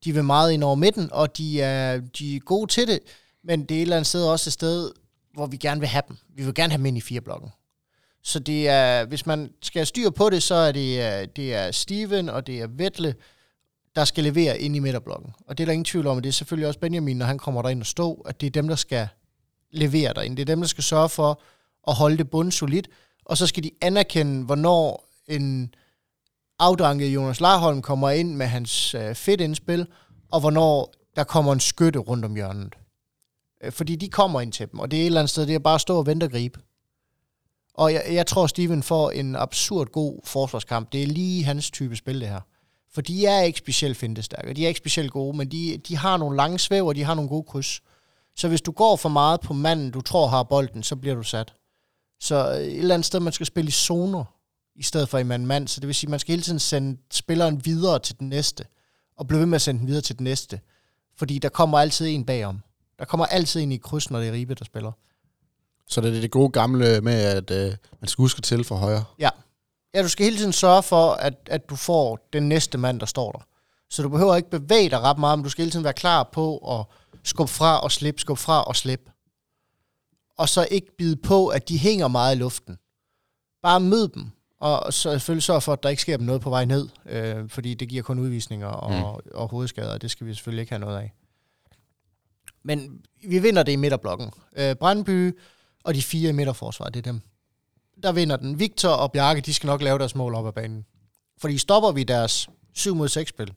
[0.03, 2.99] De vil meget ind over midten, og de er, de er gode til det,
[3.43, 4.91] men det er et eller andet sted også et sted,
[5.33, 6.17] hvor vi gerne vil have dem.
[6.35, 7.49] Vi vil gerne have dem ind i fire blokken.
[8.23, 11.53] Så det er, hvis man skal have styr på det, så er det, øh, det
[11.53, 13.15] er Steven og det er Vettle,
[13.95, 15.33] der skal levere ind i midterblokken.
[15.47, 17.37] Og det er der ingen tvivl om, og det er selvfølgelig også Benjamin, når han
[17.37, 19.07] kommer derind og stå, at det er dem, der skal
[19.71, 20.35] levere derinde.
[20.35, 21.41] Det er dem, der skal sørge for
[21.87, 22.87] at holde det bund solidt,
[23.25, 25.75] og så skal de anerkende, hvornår en
[26.59, 29.87] afdanket Jonas Larholm kommer ind med hans øh, fedt indspil,
[30.31, 32.75] og hvornår der kommer en skytte rundt om hjørnet.
[33.63, 35.55] Øh, fordi de kommer ind til dem, og det er et eller andet sted, det
[35.55, 36.59] er bare at stå og vente og gribe.
[37.73, 40.91] Og jeg, jeg tror, Steven får en absurd god forsvarskamp.
[40.91, 42.41] Det er lige hans type spil, det her.
[42.93, 46.17] For de er ikke specielt fintestærke, de er ikke specielt gode, men de, de har
[46.17, 47.81] nogle lange svæv, og de har nogle gode kryds.
[48.35, 51.23] Så hvis du går for meget på manden, du tror har bolden, så bliver du
[51.23, 51.53] sat.
[52.19, 54.23] Så øh, et eller andet sted, man skal spille i zoner,
[54.75, 55.67] i stedet for i mand-mand.
[55.67, 58.65] Så det vil sige, man skal hele tiden sende spilleren videre til den næste,
[59.17, 60.59] og blive ved med at sende den videre til den næste.
[61.17, 62.59] Fordi der kommer altid en bagom.
[62.99, 64.91] Der kommer altid en i kryds, når det er Ribe, der spiller.
[65.87, 69.03] Så det er det gode gamle med, at øh, man skal huske til for højre.
[69.19, 69.29] Ja,
[70.03, 73.31] du skal hele tiden sørge for, at, at du får den næste mand, der står
[73.31, 73.39] der.
[73.89, 76.29] Så du behøver ikke bevæge dig ret meget, men du skal hele tiden være klar
[76.33, 76.85] på at
[77.23, 79.11] skubbe fra og slippe, skubbe fra og slippe.
[80.37, 82.77] Og så ikke bide på, at de hænger meget i luften.
[83.63, 86.49] Bare mød dem, og så selvfølgelig sørge for, at der ikke sker dem noget på
[86.49, 89.31] vej ned, øh, fordi det giver kun udvisninger og, mm.
[89.33, 91.13] og hovedskader, og det skal vi selvfølgelig ikke have noget af.
[92.63, 94.31] Men vi vinder det i midterblokken.
[94.55, 95.39] Øh, Brandby
[95.83, 97.21] og de fire i midterforsvaret, det er dem.
[98.03, 98.59] Der vinder den.
[98.59, 100.85] Victor og Bjarke, de skal nok lave deres mål op ad banen.
[101.37, 103.53] Fordi stopper vi deres 7 mod 6 spil,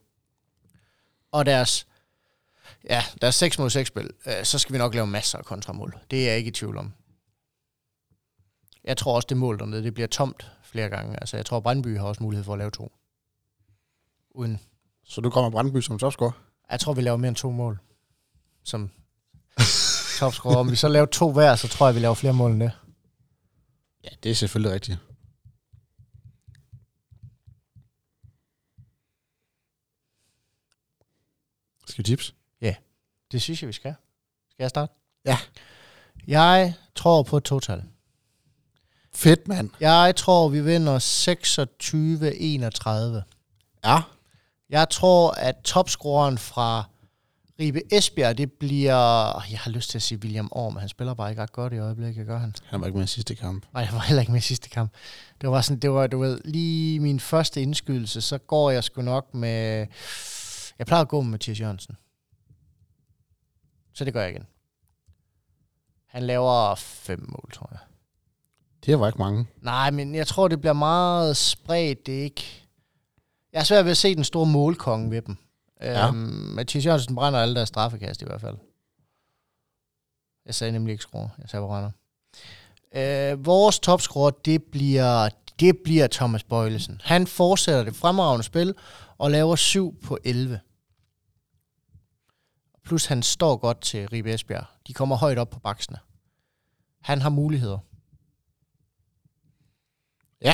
[1.31, 1.87] og deres,
[2.89, 5.97] ja, deres 6 mod 6 spil, øh, så skal vi nok lave masser af kontramål.
[6.11, 6.93] Det er jeg ikke i tvivl om.
[8.83, 11.19] Jeg tror også, det mål dernede, det bliver tomt flere gange.
[11.19, 12.91] Altså, jeg tror, Brandby har også mulighed for at lave to.
[14.29, 14.59] Uden.
[15.03, 16.31] Så du kommer Brandby som topscorer.
[16.71, 17.79] Jeg tror, vi laver mere end to mål.
[18.63, 18.89] Som
[20.17, 20.55] topscorer.
[20.55, 22.71] Om vi så laver to hver, så tror jeg, vi laver flere mål end det.
[24.03, 24.97] Ja, det er selvfølgelig rigtigt.
[31.87, 32.33] Skal vi tips?
[33.31, 33.95] Det synes jeg, vi skal.
[34.49, 34.93] Skal jeg starte?
[35.25, 35.37] Ja.
[36.27, 37.83] Jeg tror på et total.
[39.15, 39.69] Fedt, mand.
[39.79, 43.87] Jeg tror, vi vinder 26-31.
[43.89, 44.01] Ja.
[44.69, 46.83] Jeg tror, at topscoreren fra
[47.59, 48.95] Ribe Esbjerg, det bliver...
[49.51, 51.73] Jeg har lyst til at sige William Orm, men han spiller bare ikke ret godt
[51.73, 52.53] i øjeblikket, gør han?
[52.65, 53.65] Han var ikke med i sidste kamp.
[53.73, 54.91] Nej, jeg var heller ikke med i sidste kamp.
[55.41, 59.01] Det var sådan, det var, du ved, lige min første indskydelse, så går jeg sgu
[59.01, 59.87] nok med...
[60.79, 61.97] Jeg plejer at gå med Mathias Jørgensen.
[63.93, 64.45] Så det gør jeg igen.
[66.07, 67.79] Han laver fem mål, tror jeg.
[68.85, 69.47] Det var ikke mange.
[69.61, 72.05] Nej, men jeg tror, det bliver meget spredt.
[72.05, 72.63] Det er ikke...
[73.53, 75.37] Jeg er svært ved at se den store målkonge ved dem.
[75.81, 76.07] Ja.
[76.07, 76.15] Øhm,
[76.55, 78.57] Mathias Jørgensen brænder alle deres straffekast i hvert fald.
[80.45, 81.31] Jeg sagde nemlig ikke skrue.
[81.39, 81.91] Jeg sagde brænder.
[82.95, 87.01] Øh, vores topscorer, det bliver, det bliver Thomas Bøjlesen.
[87.03, 88.75] Han fortsætter det fremragende spil
[89.17, 90.59] og laver 7 på 11.
[92.83, 94.65] Plus han står godt til Ribe Esbjerg.
[94.87, 95.97] De kommer højt op på baksene.
[97.01, 97.79] Han har muligheder.
[100.41, 100.53] Ja.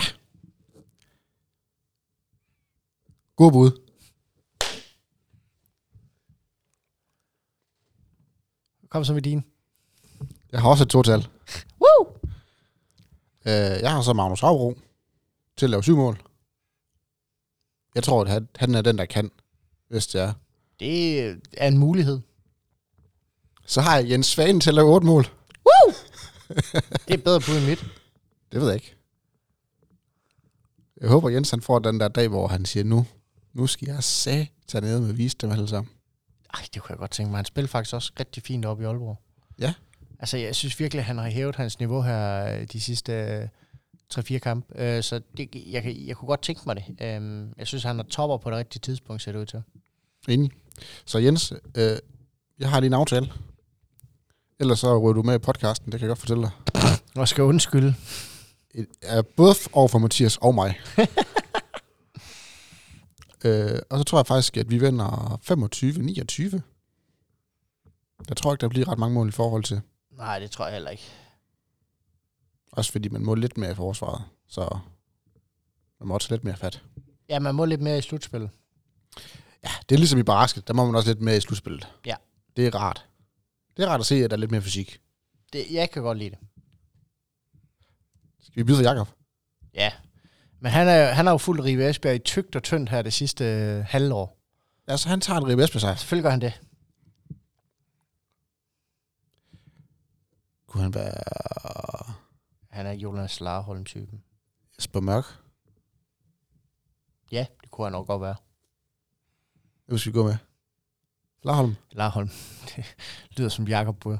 [3.36, 3.83] God bud.
[8.94, 9.44] Kom så med din.
[10.52, 11.28] Jeg har også et total.
[11.82, 12.08] Woo!
[13.46, 14.78] Øh, jeg har så Magnus Havro
[15.58, 16.22] til at lave syv mål.
[17.96, 19.32] Jeg tror, at han, er den, der kan,
[19.88, 20.34] hvis det er.
[20.80, 21.22] Det
[21.58, 22.20] er en mulighed.
[23.66, 25.24] Så har jeg Jens Svanen til at lave otte mål.
[27.08, 27.86] Det er bedre bud end mit.
[28.52, 28.96] Det ved jeg ikke.
[31.02, 33.06] Jeg håber, Jens han får den der dag, hvor han siger, nu,
[33.54, 34.04] nu skal jeg
[34.82, 35.92] ned med vise dem alle sammen.
[36.54, 37.38] Ej, det kunne jeg godt tænke mig.
[37.38, 39.18] Han spiller faktisk også rigtig fint op i Aalborg.
[39.60, 39.74] Ja.
[40.20, 43.48] Altså, jeg synes virkelig, at han har hævet hans niveau her øh, de sidste øh,
[44.14, 44.82] 3-4 kampe.
[44.82, 46.84] Øh, så det, jeg, jeg kunne godt tænke mig det.
[47.02, 49.62] Øh, jeg synes, han er topper på det rigtige tidspunkt, ser det ud til.
[50.28, 50.52] Enig.
[51.06, 51.98] Så Jens, øh,
[52.60, 53.32] jeg har en aftale.
[54.60, 56.52] Ellers så ryger du med i podcasten, det kan jeg godt fortælle dig.
[57.16, 57.96] Og skal undskylde.
[59.02, 60.80] Er både over for Mathias og mig.
[63.44, 65.40] øh, og så tror jeg faktisk, at vi vinder
[66.56, 66.62] 25-29.
[68.30, 69.82] Jeg tror ikke, der bliver ret mange mål i forhold til.
[70.12, 71.04] Nej, det tror jeg heller ikke.
[72.72, 74.24] Også fordi man må lidt mere i forsvaret.
[74.48, 74.78] Så
[76.00, 76.84] man må også lidt mere fat.
[77.30, 78.50] Ja, man må lidt mere i slutspillet.
[79.64, 80.68] Ja, det er ligesom i basket.
[80.68, 81.88] Der må man også lidt mere i slutspillet.
[82.06, 82.16] Ja.
[82.56, 83.06] Det er rart.
[83.78, 85.02] Det er rart at se, at der er lidt mere fysik.
[85.54, 86.40] Det, jeg kan godt lide det.
[88.42, 89.08] Skal vi byde for Jakob?
[89.74, 89.92] Ja.
[90.64, 93.14] Men han er, han har jo fuldt Rive Esbjerg i tygt og tyndt her det
[93.14, 94.38] sidste øh, halvår.
[94.88, 95.96] Altså, han tager en Ribe Esbjerg sejr.
[95.96, 96.62] Selvfølgelig gør han det.
[100.68, 102.14] Kunne han være
[102.70, 104.24] Han er Jonas Larholm-typen.
[104.78, 105.26] Jesper Mørk?
[107.32, 108.36] Ja, det kunne han nok godt være.
[109.86, 110.38] Hvem skal vi gå med?
[111.44, 111.76] Larholm?
[111.92, 112.30] Larholm.
[113.30, 114.18] Det lyder som Jakob Bøger.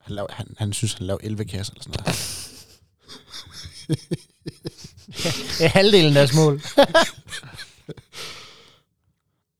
[0.00, 2.18] Han, han, han synes, han laver 11 kasser eller sådan noget.
[5.58, 6.60] Det er halvdelen af deres mål.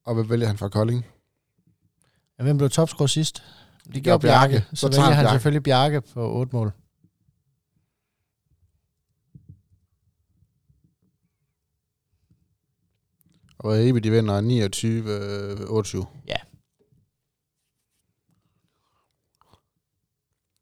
[0.07, 1.07] Og hvad vælger han fra Kolding?
[2.39, 3.43] Ja, hvem blev topscorer sidst?
[3.95, 4.53] Det gjorde Bjarke.
[4.53, 4.67] Bjarke.
[4.77, 5.35] Så, Så vælger han Bjarke.
[5.35, 6.73] selvfølgelig Bjarke på 8 mål.
[13.59, 16.07] Og Ebe, de vinder 29-28.
[16.27, 16.37] Ja.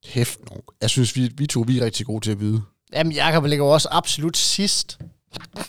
[0.05, 0.57] Hæft nu.
[0.81, 2.63] Jeg synes, vi, vi to vi er rigtig gode til at byde.
[2.93, 4.99] Jamen, Jakob ligger jo også absolut sidst.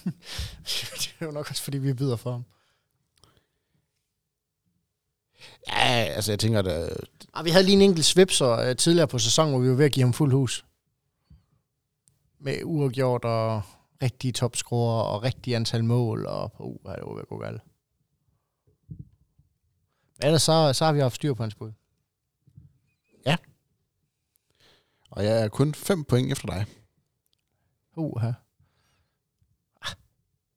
[1.00, 2.46] det er jo nok også, fordi vi byder for ham.
[5.68, 6.96] Ja, altså jeg tænker, at øh,
[7.38, 9.86] Ah, vi havde lige en enkelt svipser uh, tidligere på sæsonen, hvor vi var ved
[9.86, 10.66] at give ham fuld hus.
[12.40, 13.62] Med uafgjort og
[14.04, 16.26] rigtige topscorer og rigtige antal mål.
[16.26, 17.62] Og uh, det var ved at gå galt.
[20.18, 21.72] Men ellers så, så har vi haft styr på hans bud.
[25.12, 26.66] og jeg er kun 5 point efter dig.
[27.98, 28.34] Uh, her.
[29.82, 29.96] Ah,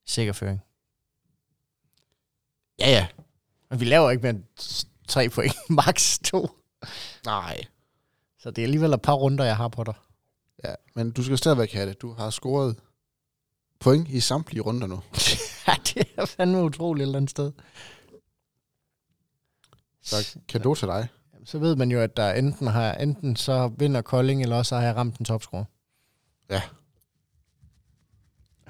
[0.07, 0.61] sikker føring.
[2.79, 3.07] Ja, ja.
[3.71, 4.45] Men vi laver ikke mere end
[5.09, 5.53] tre point.
[5.87, 6.49] Max to.
[7.25, 7.61] Nej.
[8.39, 9.95] Så det er alligevel et par runder, jeg har på dig.
[10.65, 12.03] Ja, men du skal stadigvæk have det.
[12.03, 12.77] Du har scoret
[13.81, 15.03] point i samtlige runder nu.
[15.67, 17.53] ja, det er fandme utroligt et eller andet sted.
[20.03, 21.09] Så kado til dig.
[21.45, 24.83] Så ved man jo, at der enten har enten så vinder Kolding, eller også har
[24.83, 25.65] jeg ramt en topscore.
[26.51, 26.63] Ja.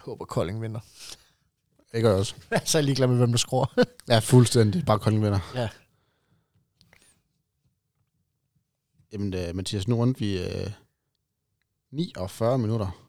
[0.01, 0.81] Jeg håber, Kolding vinder.
[1.93, 2.35] Det gør jeg også.
[2.65, 3.67] så er jeg ligeglad med, hvem der scorer.
[4.09, 4.85] Ja, fuldstændig.
[4.87, 5.39] Bare Kolding vinder.
[5.55, 5.69] Ja.
[9.13, 10.71] Jamen, uh, Mathias, nu rundt vi uh,
[11.91, 13.07] 49 minutter.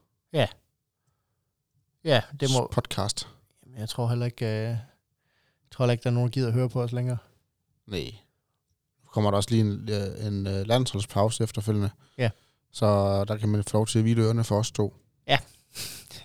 [2.03, 2.69] ja, det må...
[2.71, 3.27] Podcast.
[3.65, 4.79] Jamen, Jeg tror heller ikke, øh, jeg
[5.71, 7.17] tror heller ikke, der er nogen, der gider at høre på os længere.
[7.87, 8.15] Nej.
[9.03, 11.89] Nu kommer der også lige en, øh, en uh, landsholdspause efterfølgende.
[12.17, 12.29] Ja.
[12.71, 12.85] Så
[13.23, 14.95] der kan man få lov til at hvile ørerne for os to.
[15.27, 15.39] Ja.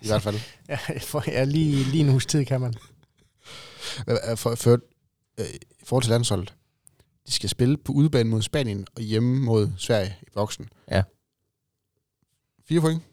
[0.01, 0.39] I hvert fald.
[0.69, 2.73] Ja, for, ja lige, lige en uges tid kan man.
[4.35, 4.79] For, for,
[5.39, 5.45] øh,
[5.81, 6.53] I forhold til landsholdet.
[7.27, 10.69] De skal spille på udebane mod Spanien og hjemme mod Sverige i boksen.
[10.91, 11.03] Ja.
[12.67, 13.03] Fire point.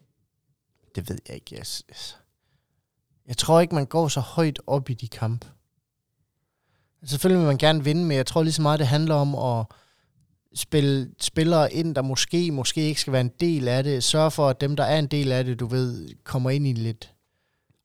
[0.94, 1.56] Det ved jeg ikke.
[1.56, 1.66] Jeg,
[3.26, 5.46] jeg tror ikke, man går så højt op i de kampe.
[7.04, 9.66] Selvfølgelig vil man gerne vinde, men jeg tror lige så meget, det handler om at
[10.54, 14.04] spille spillere ind, der måske, måske ikke skal være en del af det.
[14.04, 16.70] Sørg for, at dem, der er en del af det, du ved, kommer ind i
[16.70, 17.12] en lidt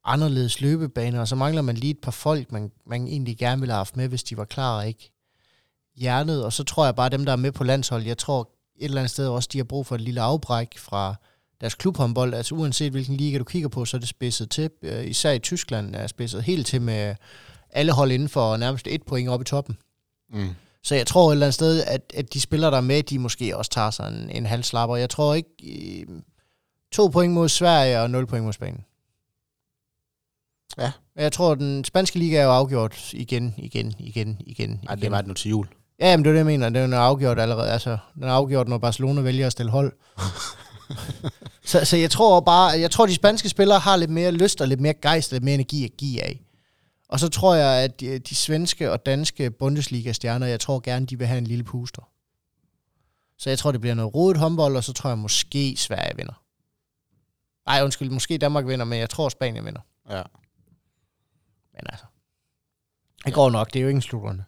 [0.05, 3.74] anderledes løbebane, og så mangler man lige et par folk, man, man egentlig gerne ville
[3.74, 5.11] have haft med, hvis de var klar og ikke
[5.95, 6.45] hjernet.
[6.45, 8.49] Og så tror jeg bare, at dem, der er med på landshold, jeg tror
[8.80, 11.15] et eller andet sted også, de har brug for et lille afbræk fra
[11.61, 14.70] deres klubhåndbold, altså uanset hvilken liga du kigger på, så er det spidset til.
[14.82, 17.15] Øh, især i Tyskland er spidset helt til med
[17.70, 19.78] alle hold inden for nærmest et point op i toppen.
[20.34, 20.49] Mm.
[20.84, 23.19] Så jeg tror et eller andet sted, at, at de spillere, der er med, de
[23.19, 24.95] måske også tager sig en, en halv slapper.
[24.95, 25.49] Jeg tror ikke...
[25.63, 26.05] Øh,
[26.91, 28.86] to point mod Sverige og 0 point mod Spanien.
[30.77, 30.91] Ja.
[31.15, 34.69] Jeg tror, den spanske liga er jo afgjort igen, igen, igen, igen.
[34.69, 35.01] Ej, igen.
[35.01, 35.67] det var det nu til jul.
[35.99, 36.69] Ja, men det er det, jeg mener.
[36.69, 37.71] Den er afgjort allerede.
[37.71, 39.93] Altså, den er afgjort, når Barcelona vælger at stille hold.
[41.65, 44.67] så, så jeg tror bare, jeg tror, de spanske spillere har lidt mere lyst og
[44.67, 46.41] lidt mere gejst og lidt mere energi at give af.
[47.10, 51.18] Og så tror jeg, at de, de svenske og danske Bundesliga-stjerner, jeg tror gerne, de
[51.18, 52.10] vil have en lille puster.
[53.38, 56.43] Så jeg tror, det bliver noget rodet håndbold, og så tror jeg måske Sverige vinder.
[57.70, 59.82] Nej, undskyld, måske Danmark vinder, men jeg tror Spanien vinder.
[60.10, 60.24] Ja.
[61.74, 62.05] Men altså,
[63.26, 63.74] det går nok.
[63.74, 64.43] Det er jo ingen slutrunde.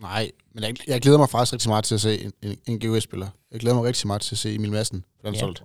[0.00, 2.80] Nej, men jeg, jeg glæder mig faktisk rigtig meget til at se en, en, en
[2.80, 3.28] GOS-spiller.
[3.50, 5.34] Jeg glæder mig rigtig meget til at se Emil Madsen Ja.
[5.38, 5.62] solgt.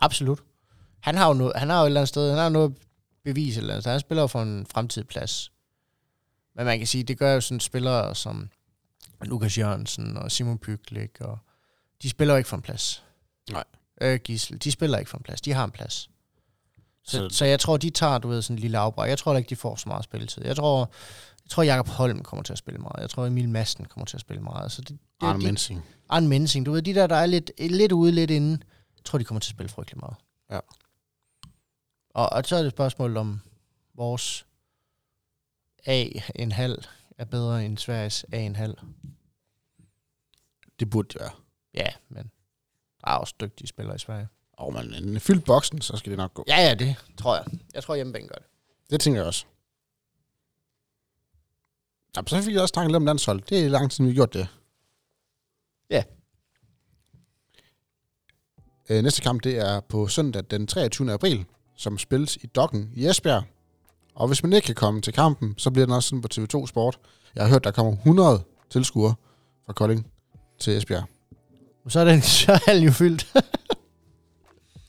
[0.00, 0.42] Absolut.
[1.00, 2.74] Han har jo, noget, han har jo et eller andet sted, han har noget
[3.24, 3.86] bevis et eller andet.
[3.90, 5.52] Han spiller for en fremtidig plads.
[6.56, 8.50] Men man kan sige, det gør jo sådan spillere som
[9.22, 11.38] Lukas Jørgensen og Simon Pyglik, og
[12.02, 13.04] de spiller jo ikke for en plads.
[13.50, 13.64] Nej.
[14.00, 15.40] Øh, Gisle, de spiller ikke for en plads.
[15.40, 16.10] De har en plads.
[17.04, 19.08] Så, Så- så, jeg tror, de tager, du ved, sådan en lille afbræk.
[19.08, 20.44] Jeg tror ikke, de får så meget spilletid.
[20.44, 20.90] Jeg tror,
[21.44, 23.00] jeg tror Jakob Holm kommer til at spille meget.
[23.00, 24.72] Jeg tror, Emil Madsen kommer til at spille meget.
[24.72, 25.82] Så det, det, Arne de, Mensing.
[26.08, 28.50] Arne Mensing, du ved, de der, der er lidt, lidt ude, lidt inde,
[28.96, 30.14] jeg tror, de kommer til at spille frygtelig meget.
[30.50, 30.58] Ja.
[32.14, 33.40] Og, og så er det et spørgsmål om
[33.94, 34.46] vores
[35.86, 36.84] A en halv
[37.18, 38.76] er bedre end Sveriges A en halv.
[40.80, 41.30] Det burde det være.
[41.74, 42.30] Ja, men
[43.00, 44.28] der er også dygtige spillere i Sverige.
[44.52, 46.44] Og man en fyldt boksen, så skal det nok gå.
[46.48, 47.44] Ja, ja, det tror jeg.
[47.74, 48.46] Jeg tror, hjemmebane gør det.
[48.90, 49.46] Det tænker jeg også.
[52.16, 53.42] Jamen, så fik jeg også tanken lidt om landshold.
[53.42, 54.48] Det er lang tid, vi har gjort det.
[55.90, 56.04] Ja.
[58.88, 61.12] Øh, næste kamp, det er på søndag den 23.
[61.12, 61.46] april,
[61.82, 63.42] som spilles i Dokken i Esbjerg.
[64.14, 66.66] Og hvis man ikke kan komme til kampen, så bliver den også sådan på TV2
[66.66, 66.98] Sport.
[67.34, 69.14] Jeg har hørt, der kommer 100 tilskuere
[69.66, 70.06] fra Kolding
[70.60, 71.04] til Esbjerg.
[71.88, 73.26] Så er, den, så er jo fyldt.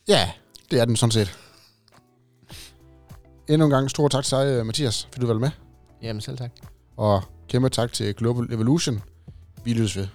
[0.08, 0.32] Ja,
[0.72, 1.39] det er den sådan set.
[3.50, 5.50] Endnu en gang stor tak til dig, øh, Mathias, fordi du var med.
[6.02, 6.52] Jamen selv tak.
[6.98, 9.02] Og kæmpe tak til Global Evolution.
[9.64, 10.08] Vi lyttes ved.